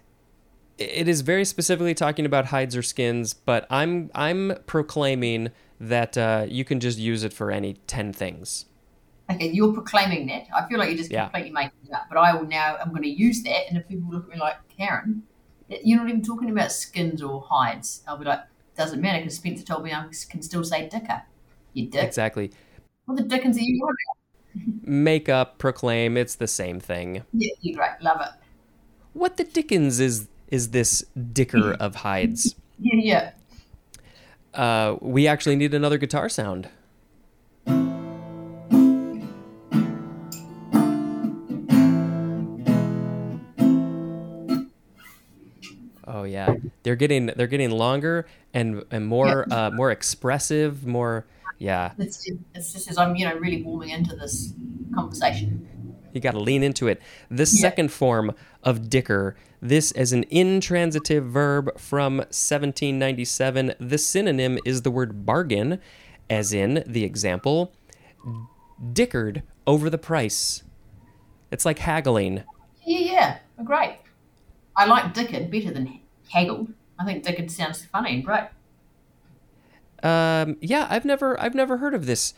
[0.76, 6.44] It is very specifically talking about hides or skins, but I'm I'm proclaiming that uh,
[6.46, 8.66] you can just use it for any ten things.
[9.30, 10.48] Okay, you're proclaiming that.
[10.54, 11.24] I feel like you're just Yeah.
[11.24, 12.08] completely making it up.
[12.10, 13.68] But I will now, I'm going to use that.
[13.68, 15.22] And if people look at me like, Karen,
[15.82, 18.40] you're not even talking about skins or hides, I'll be like,
[18.76, 21.22] doesn't matter because Spencer told me I can still say dicker.
[21.74, 22.04] You dick.
[22.04, 22.50] Exactly.
[23.06, 24.88] What the dickens are you on about?
[24.88, 27.24] Make up, proclaim, it's the same thing.
[27.32, 28.02] Yeah, you're great.
[28.02, 28.28] Love it.
[29.14, 32.54] What the dickens is is this dicker of hides?
[32.84, 33.30] Yeah,
[34.54, 34.60] yeah.
[34.60, 36.68] Uh, we actually need another guitar sound.
[46.22, 46.54] Oh yeah,
[46.84, 51.26] they're getting they're getting longer and and more uh, more expressive, more
[51.58, 51.92] yeah.
[51.98, 54.52] It's, it's just as I'm, you know, really warming into this
[54.94, 55.68] conversation.
[56.12, 57.00] You got to lean into it.
[57.30, 57.44] The Yeah.
[57.44, 63.74] second form of dicker, this is an intransitive verb from 1797.
[63.80, 65.80] The synonym is the word bargain,
[66.28, 67.72] as in the example,
[68.92, 70.62] dickered over the price.
[71.50, 72.42] It's like haggling.
[72.84, 73.38] Yeah, yeah.
[73.64, 73.98] Great.
[74.76, 76.00] I like dickered better than
[76.32, 76.72] haggled.
[76.98, 78.44] I think dickered sounds funny and great.
[80.02, 82.34] Um, yeah, I've never I've never heard of this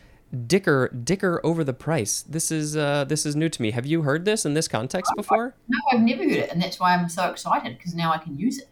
[0.47, 2.23] dicker dicker over the price.
[2.23, 3.71] This is uh, this is new to me.
[3.71, 5.55] Have you heard this in this context before?
[5.69, 8.37] No, I've never heard it, and that's why I'm so excited because now I can
[8.39, 8.69] use it.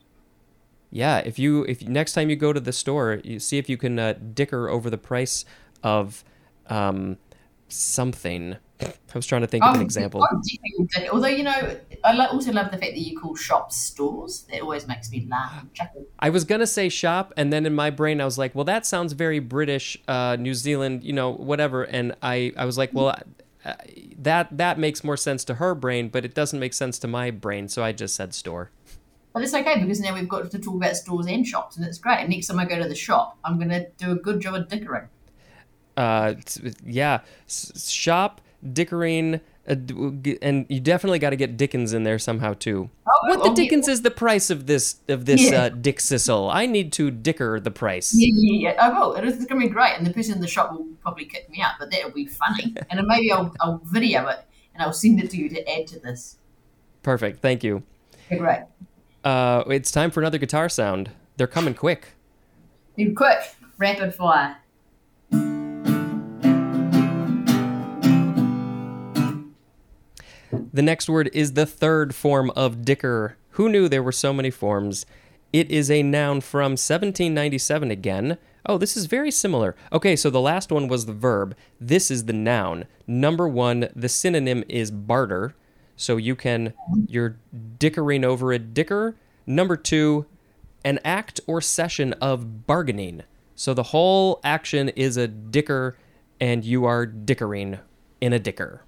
[0.91, 3.79] Yeah, if you if next time you go to the store, you see if you
[3.79, 5.45] can uh, dicker over the price
[5.83, 6.23] of
[6.67, 7.17] um,
[7.69, 8.57] something.
[8.85, 10.25] I was trying to think of an I'm- example.
[10.31, 10.41] I'm
[11.13, 14.47] Although you know, I also love the fact that you call shops stores.
[14.53, 15.65] It always makes me laugh.
[16.19, 18.87] I was gonna say shop, and then in my brain I was like, well, that
[18.87, 21.83] sounds very British, uh, New Zealand, you know, whatever.
[21.85, 23.15] And I I was like, well,
[23.65, 23.75] uh,
[24.19, 27.31] that that makes more sense to her brain, but it doesn't make sense to my
[27.31, 28.71] brain, so I just said store.
[29.35, 31.99] But it's okay because now we've got to talk about stores and shops, and it's
[31.99, 32.19] great.
[32.21, 34.55] And next time I go to the shop, I'm going to do a good job
[34.55, 35.09] of dickering.
[35.97, 36.35] uh
[36.87, 39.75] yeah S- shop dickering uh,
[40.43, 43.55] and you definitely got to get dickens in there somehow too Oh, what the oh,
[43.55, 45.63] dickens is the price of this of this Yeah.
[45.65, 48.77] uh, Dickcissel i need to dicker the price Yeah, yeah, yeah.
[48.81, 49.97] Oh, well, it's going to be great.
[49.97, 52.75] And the person in the shop will probably kick me out, but that'll be funny.
[52.91, 54.39] and maybe I'll, I'll video it
[54.75, 56.37] and I'll send it to you to add to this.
[57.03, 57.83] perfect thank you
[58.27, 58.61] Okay, great.
[59.25, 62.15] uh it's time for another guitar sound they're coming quick
[62.97, 63.39] Be quick,
[63.79, 64.57] rapid fire.
[70.73, 73.37] The next word is the third form of dicker.
[73.51, 75.05] Who knew there were so many forms?
[75.53, 78.39] It is a noun from 1797 again.
[78.65, 79.77] Oh, this is very similar.
[79.93, 81.55] Okay, so the last one was the verb.
[81.79, 82.87] This is the noun.
[83.07, 85.55] Number one, the synonym is barter.
[85.97, 86.73] So you can,
[87.07, 87.37] you're
[87.79, 89.17] dickering over a dicker.
[89.47, 90.25] Number two,
[90.85, 93.25] an act or session of bargaining.
[93.55, 95.99] So the whole action is a dicker,
[96.41, 97.79] and you are dickering
[98.23, 98.83] in a dicker.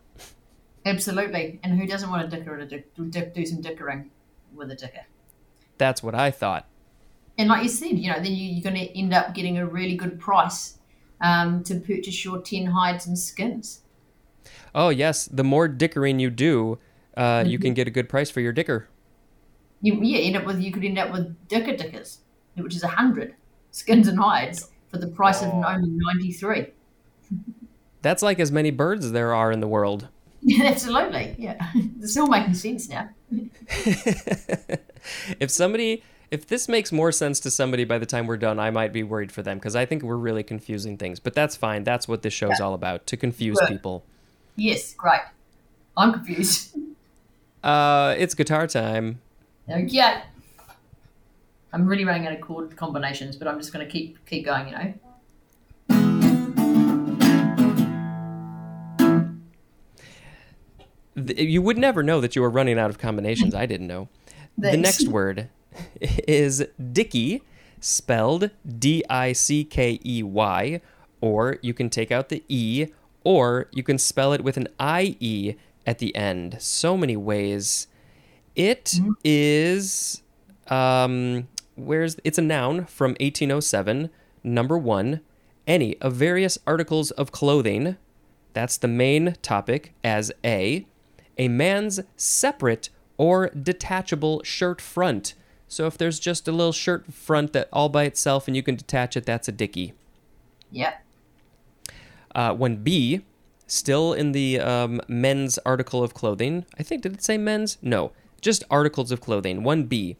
[0.87, 1.61] Absolutely.
[1.63, 2.95] And who doesn't want to dicker a dick,
[3.35, 4.11] do, some dickering
[4.55, 5.07] with a dicker?
[5.79, 6.67] That's what I thought.
[7.39, 9.67] And like you said, you know, then you, you're going to end up getting a
[9.67, 10.79] really good price
[11.21, 13.81] um, to purchase your 10 hides and skins.
[14.75, 16.79] Oh yes, the more dickering you do,
[17.17, 18.89] uh, you can get a good price for your dicker.
[19.81, 22.19] You, yeah, end up with you could end up with dicker dickers,
[22.57, 23.35] which is a hundred
[23.71, 26.67] skins and hides for the price of only ninety three.
[28.03, 30.09] That's like as many birds as there are in the world.
[30.63, 33.09] Absolutely, yeah, it's all making sense now.
[35.41, 38.71] if somebody, if this makes more sense to somebody by the time we're done, I
[38.71, 41.19] might be worried for them because I think we're really confusing things.
[41.19, 41.85] But that's fine.
[41.85, 43.69] That's what this show's all about—to confuse Good.
[43.69, 44.05] people.
[44.57, 45.21] Yes, great.
[45.97, 46.77] I'm confused.
[47.65, 49.23] Uh, it's guitar time.
[49.71, 50.23] Okay.
[51.73, 54.69] I'm really running out of chord combinations, but I'm just going to keep keep going.
[54.69, 54.95] You know.
[61.17, 63.55] Th- You would never know that you were running out of combinations.
[63.55, 64.09] I didn't know.
[64.57, 65.49] The next word
[66.01, 67.43] is dicky,
[67.81, 70.81] spelled D I C K E Y,
[71.21, 72.87] or you can take out the E,
[73.25, 75.55] or you can spell it with an I E
[75.87, 76.57] at the end.
[76.61, 77.87] So many ways.
[78.57, 78.95] It
[79.25, 80.23] is,
[80.69, 84.11] um, where's it's a noun from 1807.
[84.45, 85.21] Number one,
[85.67, 87.97] any of various articles of clothing.
[88.53, 90.87] That's the main topic as A.
[91.39, 95.35] A man's separate or detachable shirt front.
[95.69, 98.77] So if there's just a little shirt front that all by itself and you can
[98.77, 99.95] detach it, that's a dicky.
[100.71, 100.95] Yeah.
[102.35, 103.23] Uh, when B,
[103.67, 107.79] still in the um, men's article of clothing, I think, did it say men's?
[107.83, 108.13] No.
[108.41, 109.63] just articles of clothing.
[109.63, 110.17] 1B.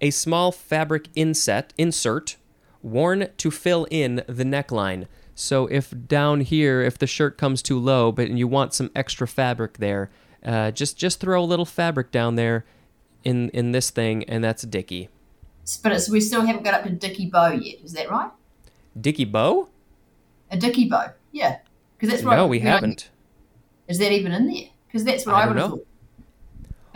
[0.00, 2.36] A small fabric inset, insert
[2.82, 5.06] worn to fill in the neckline.
[5.34, 9.26] So if down here, if the shirt comes too low, but you want some extra
[9.26, 10.10] fabric there,
[10.48, 12.64] uh, just just throw a little fabric down there
[13.22, 15.10] in in this thing, and that's a dicky.
[15.82, 17.80] But it's, we still haven't got up to dicky bow yet.
[17.84, 18.30] Is that right?
[18.98, 19.68] Dicky bow?
[20.50, 21.58] A dicky bow, yeah.
[21.96, 22.36] Because that's right.
[22.36, 23.10] No, we haven't.
[23.86, 24.68] Is that even in there?
[24.86, 25.86] Because that's what I I, would have thought.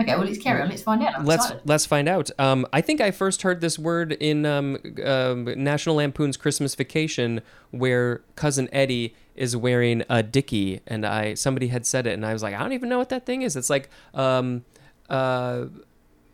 [0.02, 0.68] Okay, well let's carry on.
[0.68, 1.14] Let's find out.
[1.18, 1.62] I'm Let's excited.
[1.68, 2.30] let's find out.
[2.38, 7.40] Um, I think I first heard this word in um, um, National Lampoon's Christmas Vacation,
[7.70, 12.32] where cousin Eddie is wearing a dicky, and I somebody had said it, and I
[12.32, 13.56] was like, I don't even know what that thing is.
[13.56, 14.64] It's like um,
[15.08, 15.66] uh,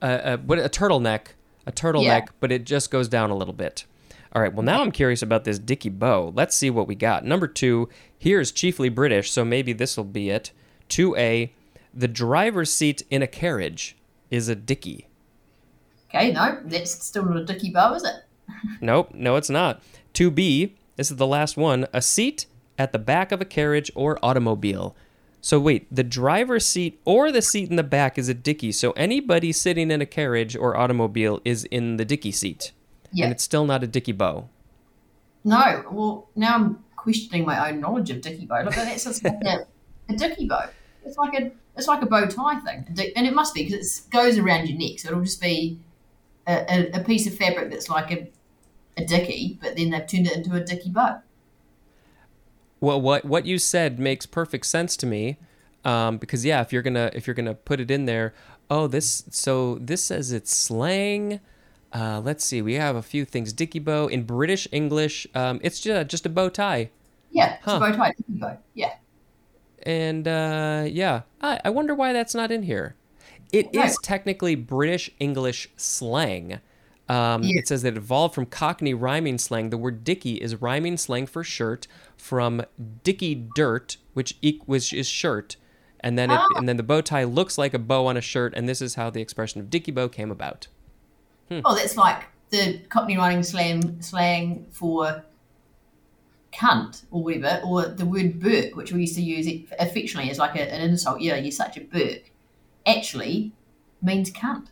[0.02, 1.28] a, a, what a turtleneck,
[1.66, 2.24] a turtleneck, Yeah.
[2.40, 3.84] but it just goes down a little bit.
[4.34, 6.32] All right, well now I'm curious about this dicky bow.
[6.34, 7.24] Let's see what we got.
[7.24, 7.88] Number two,
[8.18, 10.52] here's chiefly British, so maybe this will be it.
[10.88, 11.52] Two A,
[11.98, 13.96] the driver's seat in a carriage
[14.30, 15.08] is a dicky.
[16.08, 18.14] Okay, no, that's still not a dicky bow, is it?
[18.80, 19.82] Nope, no, it's not.
[20.14, 22.46] 2B, this is the last one, a seat
[22.78, 24.96] at the back of a carriage or automobile.
[25.40, 28.72] So wait, the driver's seat or the seat in the back is a dicky.
[28.72, 32.72] So anybody sitting in a carriage or automobile is in the dicky seat.
[33.12, 33.24] Yeah.
[33.24, 34.48] And it's still not a dicky bow.
[35.44, 38.62] No, well, now I'm questioning my own knowledge of dicky bow.
[38.62, 39.66] Look, that's just like a,
[40.08, 40.68] a dicky bow.
[41.04, 44.10] It's like a it's like a bow tie thing, and it must be because it
[44.10, 45.78] goes around your neck, so it'll just be
[46.46, 48.28] a, a, a piece of fabric that's like a
[49.00, 51.20] a dicky, but then they've turned it into a dicky bow.
[52.80, 55.36] Well, what what you said makes perfect sense to me,
[55.84, 58.34] um, because yeah, if you're gonna if you're gonna put it in there,
[58.70, 61.40] oh this so this says it's slang.
[61.92, 63.52] Uh, let's see, we have a few things.
[63.52, 66.90] Dicky bow in British English, um, it's just just a bow tie,
[67.30, 67.76] Yeah, it's Huh.
[67.76, 68.58] a bow tie dicky bow.
[68.74, 68.94] Yeah,
[69.84, 72.94] and uh, yeah, I, I wonder why that's not in here.
[73.52, 73.94] It is Right.
[74.02, 76.60] technically British English slang.
[77.08, 77.60] Um, Yeah.
[77.60, 79.70] It says that it evolved from Cockney rhyming slang.
[79.70, 82.62] The word dicky is rhyming slang for shirt from
[83.04, 85.56] dicky dirt, which e- which is shirt,
[86.00, 86.46] and then it, Ah.
[86.56, 88.96] and then the bow tie looks like a bow on a shirt, and this is
[88.96, 90.66] how the expression of dicky bow came about.
[91.50, 95.24] oh, that's like the Cockney rhyming slang slang for
[96.52, 100.38] cunt or whatever, or the word berk, which we used to use it affectionately as
[100.38, 101.20] like a, an insult.
[101.20, 102.30] Yeah, you're such a berk.
[102.86, 103.52] Actually,
[104.02, 104.68] means cunt.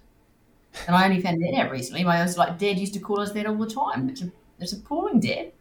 [0.87, 2.05] And I only found that out recently.
[2.05, 4.09] My was like, Dad used to call us that all the time.
[4.09, 5.53] It's, a, it's appalling, Dad.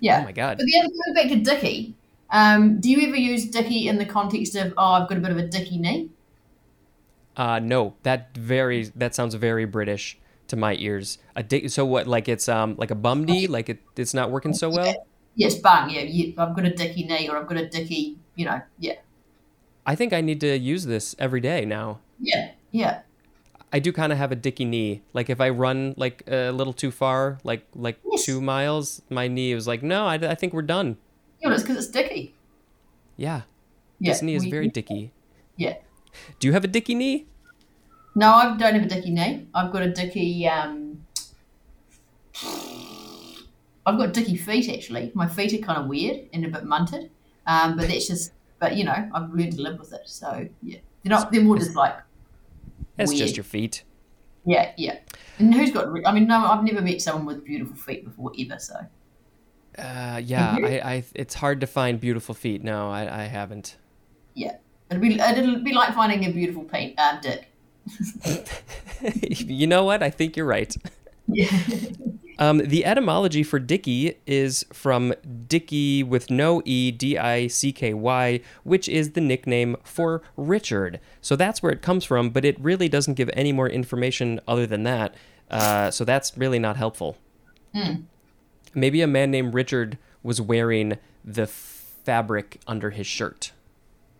[0.00, 0.20] Yeah.
[0.20, 0.58] Oh my god!
[0.58, 1.94] But the other going back to Dicky,
[2.30, 5.30] um, do you ever use Dicky in the context of, oh, I've got a bit
[5.30, 6.10] of a Dicky knee?
[7.36, 11.18] Uh, no, that very that sounds very British to my ears.
[11.36, 11.70] A dick.
[11.70, 12.06] So what?
[12.06, 13.46] Like it's um like a bum knee?
[13.46, 15.06] Like it it's not working so well.
[15.34, 18.60] Yes, bang, yeah, I've got a Dicky knee or I've got a Dicky, you know,
[18.78, 18.94] yeah.
[19.86, 21.98] I think I need to use this every day now.
[22.20, 23.00] Yeah, yeah.
[23.72, 25.00] I do kind of have a dicky knee.
[25.14, 28.26] Like if I run like a little too far, like like Yes.
[28.26, 30.98] two miles, my knee was like, no, I, I think we're done.
[31.40, 32.34] Yeah, it's because it's Dicky.
[33.16, 33.42] Yeah,
[33.98, 34.12] Yeah.
[34.12, 35.10] this knee is we- very dicky.
[35.56, 35.76] Yeah.
[36.38, 37.26] Do you have a dicky knee?
[38.14, 39.46] No, I don't have a Dicky knee.
[39.54, 41.06] I've got a Dicky, um,
[43.86, 45.10] I've got Dicky feet actually.
[45.14, 47.10] My feet are kind of weird and a bit munted.
[47.46, 50.02] Um, but that's just, but you know, I've learned to live with it.
[50.06, 50.78] So yeah.
[51.02, 51.96] They're not, they're more just like,
[52.96, 53.18] That's Weird.
[53.18, 53.82] just your feet.
[54.44, 54.98] yeah, yeah.
[55.40, 58.60] And who's got, I mean, no, I've never met someone with beautiful feet before ever.
[58.60, 58.74] So
[59.76, 60.56] Uh, yeah.
[60.62, 62.62] I, I it's hard to find beautiful feet.
[62.62, 63.76] No, I, I haven't.
[64.34, 64.56] yeah.
[64.90, 67.48] it'll be, it'd be like finding a beautiful paint, uh, dick.
[69.32, 70.04] you know what?
[70.04, 70.74] I think you're right.
[71.28, 71.48] Yeah.
[72.38, 75.14] Um, the etymology for Dicky is from
[75.46, 81.00] Dicky with no E, D I C K Y, which is the nickname for Richard.
[81.20, 84.66] So that's where it comes from, but it really doesn't give any more information other
[84.66, 85.14] than that.
[85.50, 87.18] Uh, so that's really not helpful.
[87.74, 88.02] Hmm.
[88.74, 93.52] Maybe a man named Richard was wearing the fabric under his shirt.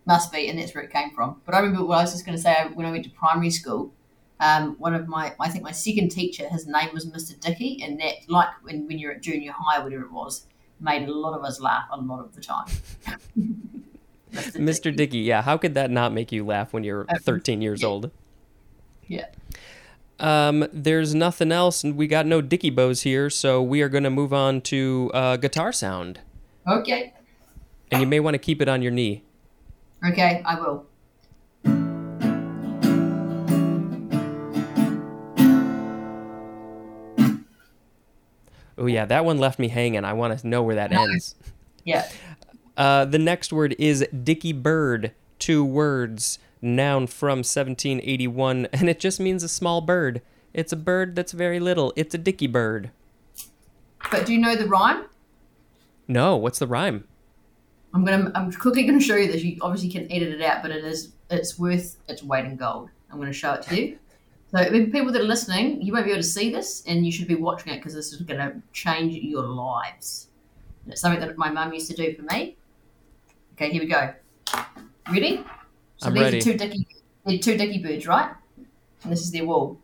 [0.05, 1.41] Must be, and that's where it came from.
[1.45, 3.49] But I remember what I was just going to say when I went to primary
[3.49, 3.93] school.
[4.43, 7.39] Um, one of my, I think my second teacher, his name was Mr.
[7.39, 10.47] Dickey, and that, like when, when you're at junior high, whatever it was,
[10.81, 12.65] made a lot of us laugh a lot of the time.
[14.33, 14.93] Mr.
[14.93, 18.11] Dickey, yeah, how could that not make you laugh when you're 13 years old?
[19.07, 19.27] Yeah.
[20.19, 24.03] Um, there's nothing else, and we got no Dicky bows here, so we are going
[24.03, 26.19] to move on to uh, guitar sound.
[26.67, 27.13] Okay.
[27.91, 29.23] And you may want to keep it on your knee.
[30.05, 30.85] Okay, I will.
[38.83, 40.03] Oh, yeah, that one left me hanging.
[40.03, 41.35] I want to know where that ends.
[41.85, 42.05] Yeah.
[42.75, 45.13] Uh, the next word is Dicky Bird.
[45.39, 46.37] Two words.
[46.61, 50.21] noun from 1781, and it just means a small bird.
[50.53, 51.93] It's a bird that's very little.
[51.95, 52.91] It's a dicky bird.
[54.11, 55.05] But do you know the rhyme?
[56.07, 57.05] No, what's the rhyme?
[57.93, 58.31] I'm gonna.
[58.35, 59.43] I'm quickly gonna show you this.
[59.43, 61.13] You obviously can edit it out, but it is.
[61.29, 62.89] It's worth its weight in gold.
[63.09, 63.97] I'm gonna show it to you.
[64.53, 67.27] So people that are listening, you won't be able to see this, and you should
[67.27, 70.27] be watching it because this is gonna change your lives.
[70.83, 72.55] And it's something that my mum used to do for me.
[73.53, 74.13] Okay, here we go.
[75.11, 75.43] Ready?
[75.97, 76.37] So I'm these ready.
[76.37, 76.87] are two dicky,
[77.25, 78.29] they're two dicky birds, right?
[79.03, 79.79] And this is their wall.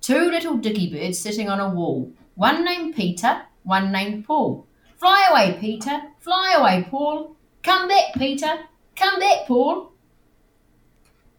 [0.00, 2.10] Two little dicky birds sitting on a wall.
[2.34, 4.66] One named Peter, one named Paul.
[4.96, 6.00] Fly away, Peter.
[6.18, 7.36] Fly away, Paul.
[7.62, 8.58] Come back, Peter.
[8.96, 9.92] Come back, Paul.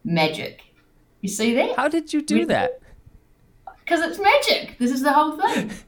[0.04, 0.71] Magic.
[1.22, 1.76] You see that?
[1.76, 2.46] How did you do Really?
[2.46, 2.80] that?
[3.80, 4.76] Because it's magic.
[4.78, 5.70] This is the whole thing.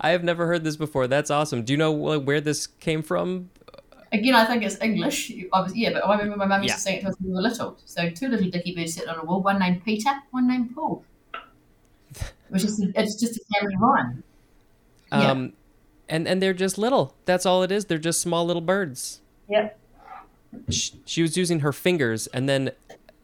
[0.00, 1.06] I have never heard this before.
[1.08, 1.64] That's awesome.
[1.64, 3.50] Do you know where this came from?
[4.12, 5.32] Again, I think it's English.
[5.52, 6.76] Obviously, yeah, but I remember my mum used Yeah.
[6.76, 7.76] to say it to us when we were little.
[7.84, 9.42] So two little dicky birds sitting on a wall.
[9.42, 11.04] One named Peter, one named Paul.
[12.48, 14.22] Which is it's just a family rhyme.
[15.10, 15.30] Yeah.
[15.32, 15.52] Um,
[16.08, 17.14] and and they're just little.
[17.24, 17.86] That's all it is.
[17.86, 19.20] They're just small little birds.
[19.48, 19.76] Yep.
[20.70, 22.70] Sh- She was using her fingers, and then,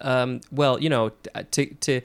[0.02, 1.10] um, well, you know,
[1.52, 2.00] to to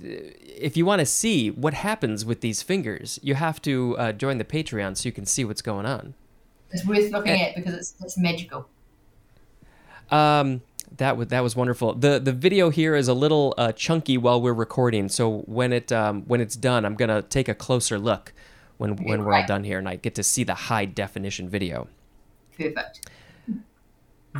[0.00, 4.38] if you want to see what happens with these fingers, you have to uh, join
[4.38, 6.14] the Patreon so you can see what's going on.
[6.70, 7.48] It's worth looking Eh.
[7.48, 8.68] at because it's it's magical.
[10.10, 10.62] Um,
[10.96, 11.94] that was that was wonderful.
[11.94, 15.90] the The video here is a little uh, chunky while we're recording, so when it
[15.92, 18.32] um, when it's done, I'm gonna take a closer look
[18.78, 21.88] when when we're all done here, and I get to see the high definition video.
[22.58, 23.08] Perfect.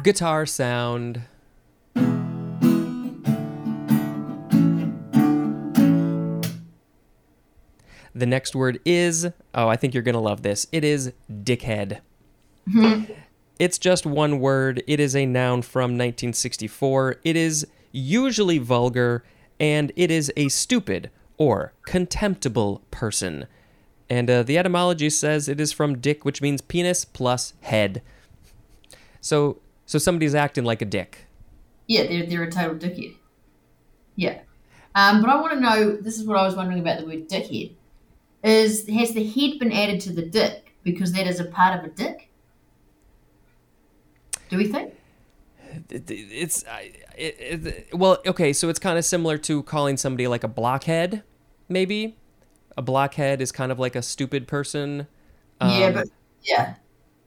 [0.02, 1.22] Guitar sound.
[8.14, 10.66] The next word is, oh, I think you're going to love this.
[10.70, 12.00] It is dickhead.
[13.58, 14.82] it's just one word.
[14.86, 17.16] It is a noun from 1964.
[17.24, 19.24] It is usually vulgar
[19.58, 23.46] and it is a stupid or contemptible person.
[24.10, 28.02] And uh, the etymology says it is from dick, which means penis plus head.
[29.20, 31.26] So, so somebody's acting like a dick.
[31.86, 33.16] Yeah, they're they're a total dickhead.
[34.16, 34.40] Yeah.
[34.94, 35.96] Um, but I want to know.
[35.96, 37.72] This is what I was wondering about the word dickhead.
[38.42, 41.84] Is has the head been added to the dick because that is a part of
[41.84, 42.28] a dick?
[44.48, 44.94] Do we think?
[45.88, 48.52] It's I- it, it, well, okay.
[48.52, 51.22] So it's kind of similar to calling somebody like a blockhead,
[51.68, 52.16] maybe.
[52.76, 55.06] A blockhead is kind of like a stupid person.
[55.60, 56.08] yeah, Um, but
[56.42, 56.74] yeah,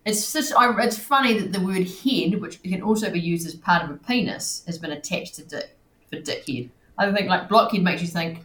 [0.06, 3.84] it's just it's funny that the word head, which can also be used as part
[3.84, 5.78] of a penis, has been attached to dick
[6.10, 6.70] for dickhead.
[6.98, 8.40] I think like blockhead makes you think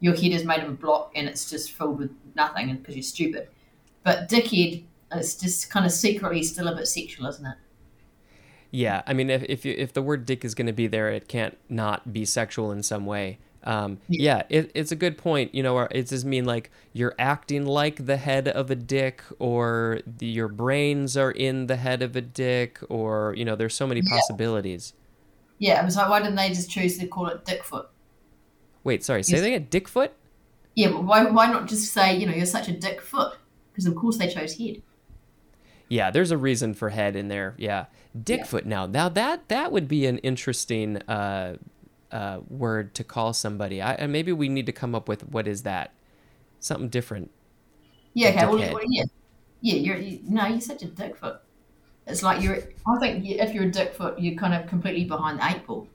[0.00, 3.02] your head is made of a block and it's just filled with nothing because you're
[3.02, 3.48] stupid.
[4.02, 7.56] But dickhead, it's just kind of secretly still a bit sexual, isn't it?
[8.70, 11.10] Yeah, I mean, if if, you, if the word dick is going to be there,
[11.10, 13.38] it can't not be sexual in some way.
[13.64, 15.54] Um, yeah, it, it's a good point.
[15.54, 20.00] You know, it does mean like you're acting like the head of a dick, or
[20.06, 23.86] the, your brains are in the head of a dick, or you know, there's so
[23.86, 24.16] many Yeah.
[24.16, 24.94] possibilities.
[25.58, 27.86] Yeah, I was like, why didn't they just choose to call it dickfoot?
[28.84, 29.66] Wait, sorry, say that again.
[29.70, 30.10] Dickfoot?
[30.74, 33.36] Yeah, but why why not just say you know you're such a dick foot?
[33.72, 34.82] Because of course they chose head.
[35.88, 37.54] Yeah, there's a reason for head in there.
[37.58, 38.64] Yeah, dickfoot.
[38.64, 41.56] Now, now that that would be an interesting uh,
[42.12, 43.82] uh, word to call somebody.
[43.82, 45.92] I, and maybe we need to come up with what is that?
[46.60, 47.30] Something different.
[48.14, 48.46] Yeah, okay.
[48.46, 49.04] Well, well, yeah,
[49.60, 49.74] yeah.
[49.74, 51.38] You're you, no, you're such a dickfoot.
[52.06, 52.58] It's like you're.
[52.86, 55.88] I think if you're a dickfoot, you're kind of completely behind the eight ball.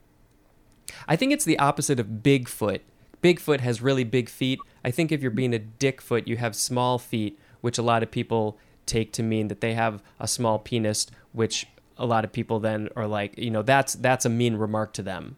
[1.07, 2.81] I think it's the opposite of Bigfoot.
[3.21, 4.59] Bigfoot has really big feet.
[4.83, 8.11] I think if you're being a dickfoot, you have small feet, which a lot of
[8.11, 11.65] people take to mean that they have a small penis, which
[11.97, 15.01] a lot of people then are like, you know, that's that's a mean remark to
[15.01, 15.37] them.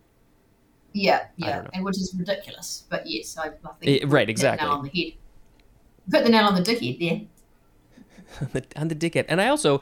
[0.92, 2.84] Yeah, yeah, and which is ridiculous.
[2.90, 4.68] But yes, I, I think you right, hit the nail exactly.
[4.68, 5.14] on the head.
[6.10, 7.22] Put the nail on the dickhead there.
[8.42, 9.26] on the, on the dickhead.
[9.28, 9.82] And I also,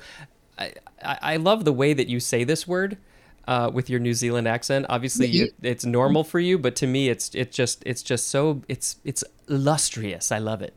[0.59, 2.97] I, I I love the way that you say this word
[3.47, 4.85] uh, with your New Zealand accent.
[4.89, 8.61] Obviously, you, it's normal for you, but to me, it's it's just it's just so
[8.67, 10.31] it's it's illustrious.
[10.31, 10.73] I love it.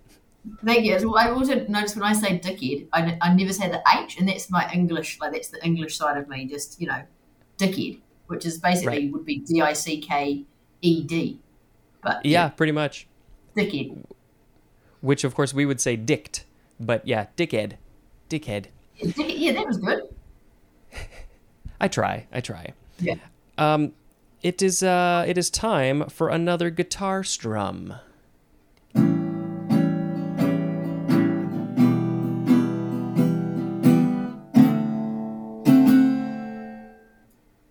[0.65, 0.97] Thank you.
[1.11, 4.29] Well, I also notice when I say dickhead, I, I never say the H, and
[4.29, 5.19] that's my English.
[5.21, 6.47] Like that's the English side of me.
[6.47, 7.03] Just you know,
[7.59, 9.13] dickhead, which is basically Right.
[9.13, 10.45] would be D I C K
[10.81, 11.41] E D.
[12.03, 13.07] But Yeah, pretty much.
[13.57, 14.05] dickhead.
[15.01, 16.45] Which of course we would say dicked,
[16.81, 17.73] but yeah, dickhead,
[18.31, 18.67] dickhead.
[19.01, 19.35] Dickhead.
[19.37, 20.03] Yeah, that was good.
[21.81, 22.73] I try, I try.
[22.99, 23.15] Yeah.
[23.57, 23.93] Um,
[24.43, 27.95] it is uh, it is time for another guitar strum.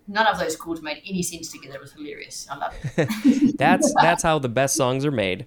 [0.10, 1.76] None of of those chords made any sense together.
[1.76, 2.48] It was hilarious.
[2.50, 3.58] I love it.
[3.58, 5.46] that's that's how the best songs are made.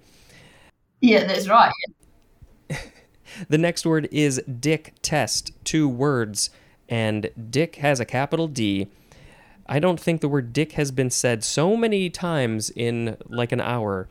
[1.01, 1.73] Yeah, that's right.
[3.49, 6.51] The next word is dick test, two words,
[6.91, 8.89] and dick has a capital D.
[9.67, 13.61] I don't think the word dick has been said so many times in like an
[13.61, 14.09] hour.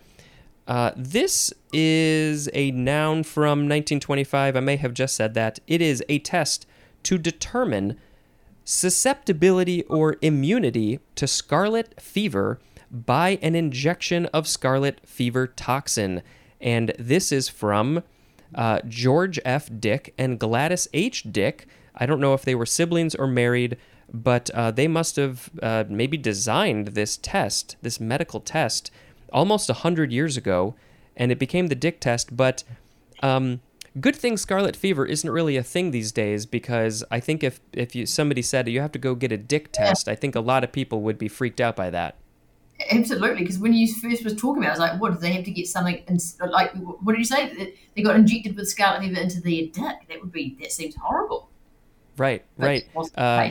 [0.65, 4.55] Uh, this is a noun from 1925.
[4.55, 5.59] I may have just said that.
[5.67, 6.65] It is a test
[7.03, 7.99] to determine
[8.63, 12.59] susceptibility or immunity to scarlet fever
[12.91, 16.21] by an injection of scarlet fever toxin.
[16.61, 18.03] And this is from
[18.53, 19.69] uh, George F.
[19.79, 21.23] Dick and Gladys H.
[21.31, 21.67] Dick.
[21.99, 23.77] I don't know if they were siblings or married,
[24.11, 28.91] but uh, they must have uh, maybe designed this test, this medical test,
[29.31, 30.75] almost 100 years ago,
[31.15, 32.35] and it became the Dick test.
[32.35, 32.63] But
[33.21, 33.59] um,
[33.99, 37.95] good thing scarlet fever isn't really a thing these days because I think if, if
[37.95, 40.63] you, somebody said you have to go get a Dick test, I think a lot
[40.63, 42.15] of people would be freaked out by that.
[42.91, 45.13] Absolutely, because when you first was talking about, it, I was like, "What?
[45.13, 46.01] Do they have to get something?
[46.07, 46.17] In,
[46.49, 47.73] like, what did you say?
[47.93, 50.07] They got injected with scarlet fever into their dick?
[50.07, 51.49] That would be that seems horrible."
[52.19, 52.87] Right, right.
[53.15, 53.49] Uh,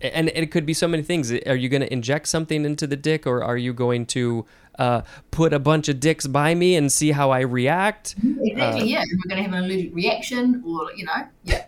[0.00, 1.32] and it could be so many things.
[1.32, 4.44] Are you going to inject something into the dick, or are you going to
[4.78, 8.14] uh, put a bunch of dicks by me and see how I react?
[8.18, 8.82] Exactly.
[8.82, 9.04] Uh, yeah.
[9.10, 11.64] We're going to have an allergic reaction, or you know, yeah.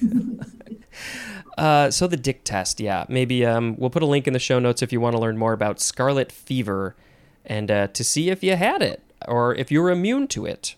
[1.58, 3.04] uh, so the dick test, yeah.
[3.08, 5.36] Maybe um, we'll put a link in the show notes if you want to learn
[5.36, 6.96] more about scarlet fever,
[7.44, 10.74] and uh, to see if you had it or if you're immune to it.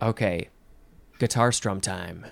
[0.00, 0.48] Okay,
[1.18, 2.26] guitar strum time.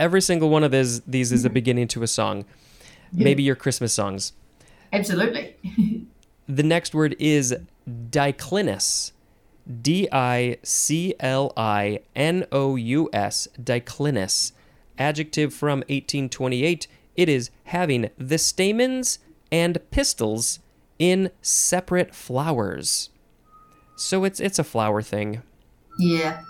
[0.00, 1.52] Every single one of these these is a mm.
[1.52, 2.46] beginning to a song.
[3.12, 4.32] Maybe your Christmas songs.
[4.94, 5.56] Absolutely.
[6.48, 7.54] the next word is
[7.86, 9.12] diclinous.
[9.82, 14.52] D I C L I N O U S, diclinous.
[14.98, 16.86] Adjective from 1828.
[17.16, 19.18] It is having the stamens
[19.52, 20.60] and pistils
[20.98, 23.10] in separate flowers.
[23.96, 25.42] So it's it's a flower thing.
[25.98, 26.40] Yeah.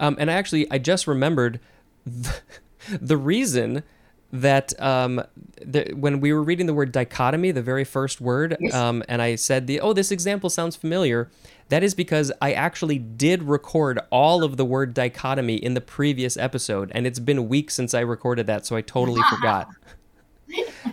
[0.00, 1.60] Um, and I actually, I just remembered
[2.04, 2.34] the,
[3.00, 3.84] the reason
[4.32, 5.22] that um,
[5.60, 8.74] the, when we were reading the word dichotomy, the very first word, yes.
[8.74, 11.30] um, and I said, the, oh, this example sounds familiar.
[11.68, 16.36] That is because I actually did record all of the word dichotomy in the previous
[16.36, 19.68] episode, and it's been weeks since I recorded that, so I totally forgot.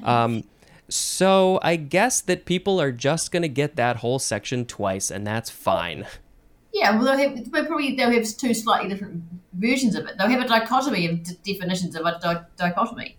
[0.03, 0.43] Um,
[0.87, 5.25] so I guess that people are just going to get that whole section twice, and
[5.25, 6.05] that's fine.
[6.73, 10.17] Yeah, well, they'll have, probably they'll have two slightly different versions of it.
[10.17, 13.17] They'll have a dichotomy of d- definitions of a di- dichotomy.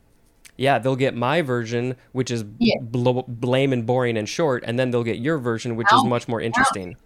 [0.56, 2.74] Yeah, they'll get my version, which is yeah.
[2.80, 6.04] bl- lame and boring and short, and then they'll get your version, which our, is
[6.04, 6.96] much more interesting.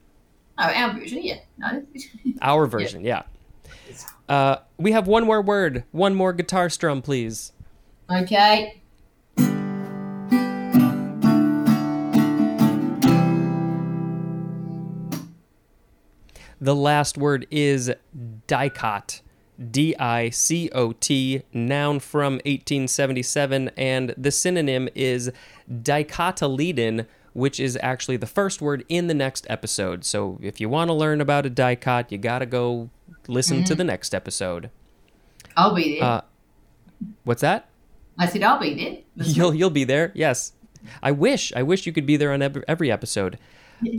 [0.59, 1.37] Our, oh, our version, yeah.
[1.59, 1.85] No.
[2.43, 3.23] our version, yeah.
[3.89, 3.97] yeah.
[4.29, 7.53] Uh, we have one more word, one more guitar strum, please.
[8.11, 8.82] Okay.
[16.63, 17.93] The last word is
[18.47, 19.21] dicot.
[19.61, 25.33] D I C O T, noun from 1877, and the synonym is
[25.69, 30.05] dicotyledon, which is actually the first word in the next episode.
[30.05, 32.91] So if you want to learn about a dicot, you got to go
[33.27, 33.65] listen mm-hmm.
[33.65, 34.71] to the next episode.
[35.57, 36.09] I'll be there.
[36.09, 36.21] Uh,
[37.25, 37.69] what's that?
[38.19, 38.99] I said I'll be there.
[39.27, 40.13] you'll you'll be there.
[40.15, 40.53] Yes.
[41.03, 43.37] I wish I wish you could be there on every episode.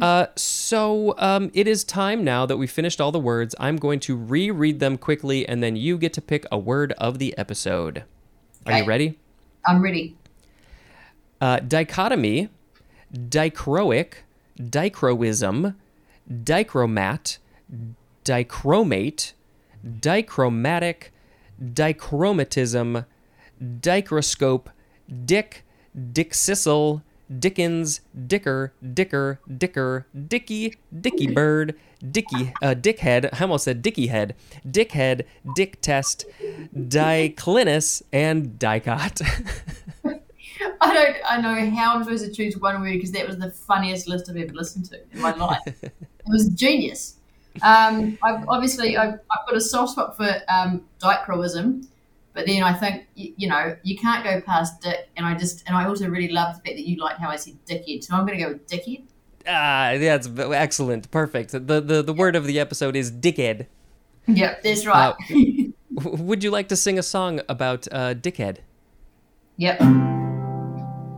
[0.02, 3.56] Uh, so um, it is time now that we finished all the words.
[3.60, 7.20] I'm going to reread them quickly, and then you get to pick a word of
[7.20, 8.04] the episode.
[8.66, 9.20] Are you ready?
[9.66, 10.16] I'm ready.
[11.42, 12.50] Uh, dichotomy,
[13.14, 14.14] dichroic,
[14.70, 15.76] dichroism,
[16.32, 17.38] dichromat,
[18.24, 19.34] dichromate,
[19.86, 21.12] dichromatic,
[21.62, 23.06] dichromatism,
[23.62, 24.68] dichroscope,
[25.26, 25.66] dick,
[25.96, 27.02] dickcissel,
[27.40, 31.76] Dickens, Dicker, Dicker, Dicker, Dicky, Dicky Bird,
[32.12, 33.30] Dicky, uh, Dickhead.
[33.34, 34.36] I almost said Dicky Head.
[34.68, 35.24] Dickhead,
[35.56, 36.26] Dick Test,
[36.76, 39.22] Diclinous, and Dicot.
[40.82, 41.18] I don't.
[41.26, 44.30] I know how I'm supposed to choose one word because that was the funniest list
[44.30, 45.60] I've ever listened to in my life.
[45.66, 45.94] it
[46.28, 47.18] was genius.
[47.62, 51.88] Um, I've, obviously, I've, I've, got a soft spot for um, dichroism
[52.34, 55.64] but then I think you, you, know you can't go past Dick, and I just
[55.68, 58.16] and I also really love the fact that you like how I said Dickhead, so
[58.16, 59.04] I'm going to go with Dickhead.
[59.48, 61.52] Ah, yeah, that's excellent, perfect.
[61.52, 63.68] The the the word of the episode is Dickhead.
[64.28, 65.14] Yep, that's right.
[65.30, 65.64] Uh,
[66.18, 68.60] would you like to sing a song about uh, Dickhead?
[69.58, 69.80] Yep.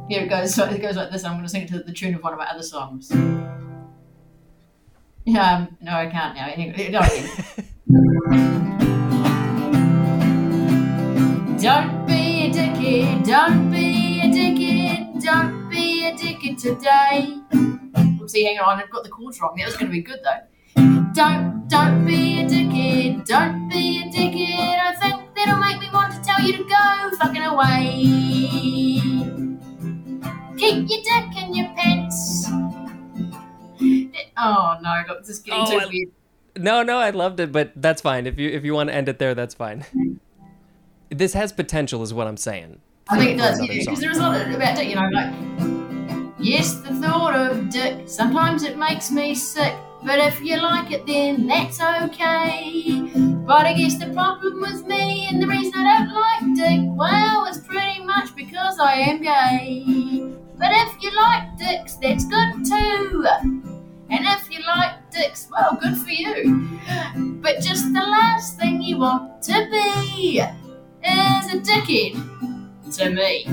[0.09, 0.53] Here it goes.
[0.53, 1.23] So it goes like this.
[1.23, 3.11] I'm going to sing it to the tune of one of my other songs.
[5.27, 6.47] Um, no, I can't now.
[6.89, 8.81] No, I can't.
[11.65, 17.39] Don't be a dickhead, don't be a dickhead, don't be a dickhead today.
[18.27, 19.55] See, hang on, I've got the chords wrong.
[19.57, 20.41] That was going to be good though.
[21.15, 24.79] Don't, don't be a dickhead, don't be a dickhead.
[24.79, 28.05] I think that'll make me want to tell you to go fucking away.
[30.59, 32.45] Keep your dick in your pants.
[34.37, 36.09] Oh no, look, this is getting Oh, too I- weird.
[36.57, 38.27] No, no, I loved it, but that's fine.
[38.27, 39.83] If you if you want to end it there, that's fine.
[41.09, 42.79] This has potential, is what I'm saying.
[43.07, 43.95] I think it does, because song.
[43.95, 48.63] there is a lot about dick, you know, like, yes, the thought of dick, sometimes
[48.63, 53.11] it makes me sick, but if you like it, then that's okay.
[53.45, 57.45] But I guess the problem with me and the reason I don't like dick, well,
[57.45, 60.33] is pretty much because I am gay.
[60.57, 63.27] But if you like dicks, that's good too.
[64.09, 66.79] And if you like dicks, well, good for you.
[67.41, 70.41] But just the last thing you want to be
[71.05, 73.45] is a dickhead to me.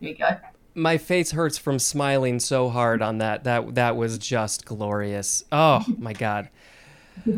[0.00, 0.28] There you go.
[0.74, 3.44] My face hurts from smiling so hard on that.
[3.44, 5.44] That that was just glorious.
[5.52, 6.48] Oh my god.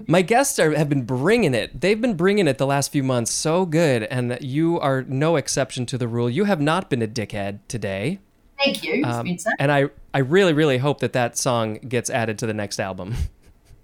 [0.06, 1.80] My guests are, have been bringing it.
[1.80, 5.86] They've been bringing it the last few months so good, and you are no exception
[5.86, 6.30] to the rule.
[6.30, 8.20] You have not been a dickhead today.
[8.62, 9.50] Thank you, Um, Spencer.
[9.58, 13.14] and I, I really, really hope that that song gets added to the next album.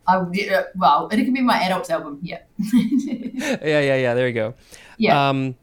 [0.09, 2.19] I, uh, well, it can be my adults album.
[2.23, 2.39] Yeah.
[2.73, 4.15] yeah, yeah, yeah.
[4.15, 4.55] There you go.
[4.97, 5.29] yeah.
[5.29, 5.55] Um,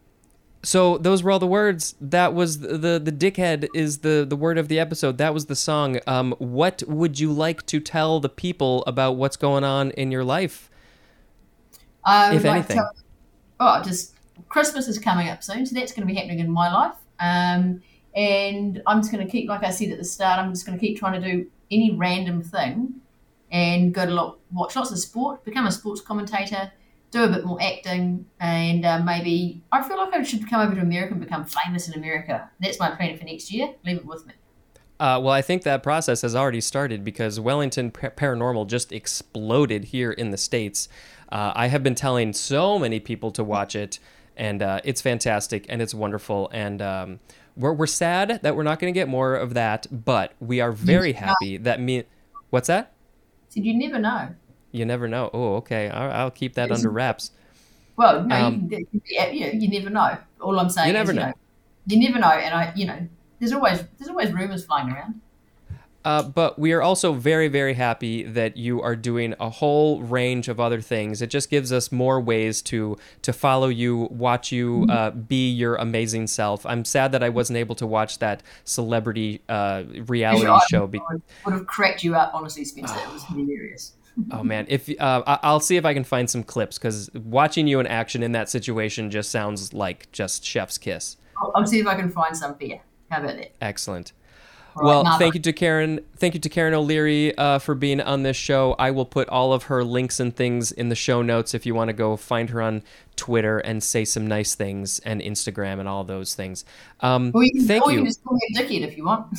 [0.62, 1.96] so those were all the words.
[2.00, 5.18] That was the, the the dickhead is the the word of the episode.
[5.18, 6.00] That was the song.
[6.08, 10.24] Um, what would you like to tell the people about what's going on in your
[10.24, 10.70] life?
[12.08, 12.78] If like anything.
[12.78, 12.96] tell-
[13.60, 14.16] oh, just
[14.50, 16.96] Christmas is coming up soon, so that's going to be happening in my life.
[17.20, 17.82] Um,
[18.16, 20.78] and I'm just going to keep, like I said at the start, I'm just going
[20.78, 23.02] to keep trying to do any random thing
[23.56, 26.70] and go to lot, watch lots of sport, become a sports commentator,
[27.12, 30.76] do a bit more acting, and uh, maybe I feel like I should come over
[30.76, 32.50] to America and become famous in America.
[32.60, 33.74] That's my plan for next year.
[33.86, 34.34] Leave it with me.
[35.00, 39.86] Uh, well, I think that process has already started because Wellington Par- Paranormal just exploded
[39.86, 40.90] here in the states.
[41.32, 44.00] Uh, I have been telling so many people to watch it,
[44.36, 46.50] and uh, it's fantastic and it's wonderful.
[46.52, 47.20] And um,
[47.56, 50.74] we're we're sad that we're not going to get more of that, but we are
[50.74, 52.04] very happy that me.
[52.50, 52.95] What's that?
[53.56, 54.36] So you never know.
[54.72, 55.30] You never know.
[55.34, 55.88] Oh, okay.
[55.90, 57.32] I'll, I'll keep that under wraps.
[57.96, 60.18] Well, no, Um, you, you, you never know.
[60.42, 61.28] All I'm saying You never is, you know.
[61.28, 61.34] know,
[61.88, 63.08] you never know, and I, you know,
[63.40, 65.22] there's always there's always rumors flying around.
[66.06, 70.48] Uh, but we are also very, very happy that you are doing a whole range
[70.48, 71.20] of other things.
[71.22, 75.76] It just gives us more ways to to follow you, watch you uh, be your
[75.78, 76.64] amazing self.
[76.66, 80.86] I'm sad that I wasn't able to watch that celebrity uh, reality I show.
[80.86, 82.96] Be- would, would have cracked you up, honestly, Spencer.
[83.00, 83.94] It was hilarious.
[84.32, 87.66] oh man, if uh, I- I'll see if I can find some clips because watching
[87.68, 91.18] you in action in that situation just sounds like just chef's kiss.
[91.42, 92.80] I'll, I'll see if I can find some for you.
[93.10, 93.54] How about that?
[93.60, 94.14] Excellent.
[94.76, 96.02] Well, thank you to Karen.
[96.18, 98.76] Thank you to Karen O'Leary uh, for being on this show.
[98.78, 101.74] I will put all of her links and things in the show notes if you
[101.74, 102.84] want to go find her on
[103.16, 106.66] Twitter and say some nice things and Instagram and all those things.
[107.00, 107.98] Um, Or you can, thank you you.
[108.00, 109.28] can just call me a dickhead if you want.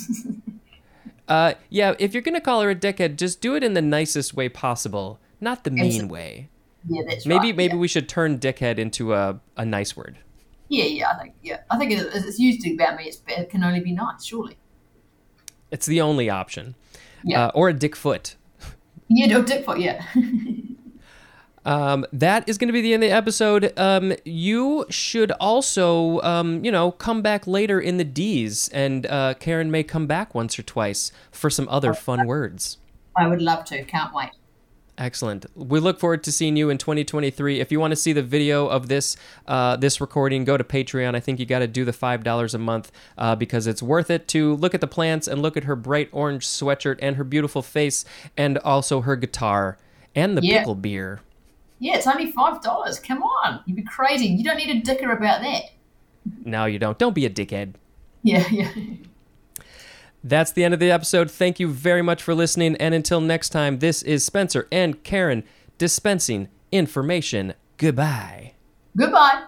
[1.29, 4.35] Uh, yeah, if you're gonna call her a dickhead, just do it in the nicest
[4.35, 6.49] way possible, not the mean way.
[6.89, 7.57] yeah, that's Maybe right.
[7.57, 7.81] maybe yeah.
[7.81, 10.19] we should turn dickhead into a, a nice word.
[10.69, 13.07] yeah, yeah, I think yeah, I think it, it's used to about me.
[13.07, 14.57] It's, it can only be nice, surely.
[15.71, 16.75] It's the only option.
[17.25, 17.47] Yeah.
[17.47, 18.37] Uh, or a dick foot.
[19.09, 20.05] Yeah, no, dick foot, yeah.
[21.67, 23.77] Um, that is going to be the end of the episode.
[23.77, 29.35] Um, you should also, um, you know, come back later in the D's, and uh,
[29.35, 32.79] Karen may come back once or twice for some other fun words.
[33.17, 33.83] I would love to.
[33.83, 34.31] Can't wait.
[34.99, 35.45] Excellent.
[35.55, 37.61] We look forward to seeing you in 2023.
[37.61, 39.15] If you want to see the video of this
[39.47, 41.15] uh, this recording, go to Patreon.
[41.15, 44.11] I think you got to do the five dollars a month uh, because it's worth
[44.11, 47.25] it to look at the plants and look at her bright orange sweatshirt and her
[47.25, 48.07] beautiful face,
[48.39, 49.77] and also her guitar
[50.15, 50.61] and the Yeah.
[50.61, 51.21] pickle beer.
[51.79, 52.99] Yeah, it's only five dollars.
[52.99, 54.27] Come on, you'd be crazy.
[54.29, 55.65] You don't need a dicker about that.
[56.45, 56.99] No, you don't.
[56.99, 57.75] Don't be a dickhead.
[58.23, 58.73] Yeah, yeah.
[60.29, 61.31] That's the end of the episode.
[61.31, 62.75] Thank you very much for listening.
[62.77, 65.45] And until next time, this is Spencer and Karen
[65.79, 67.55] dispensing information.
[67.77, 68.55] Goodbye.
[68.97, 69.45] Goodbye.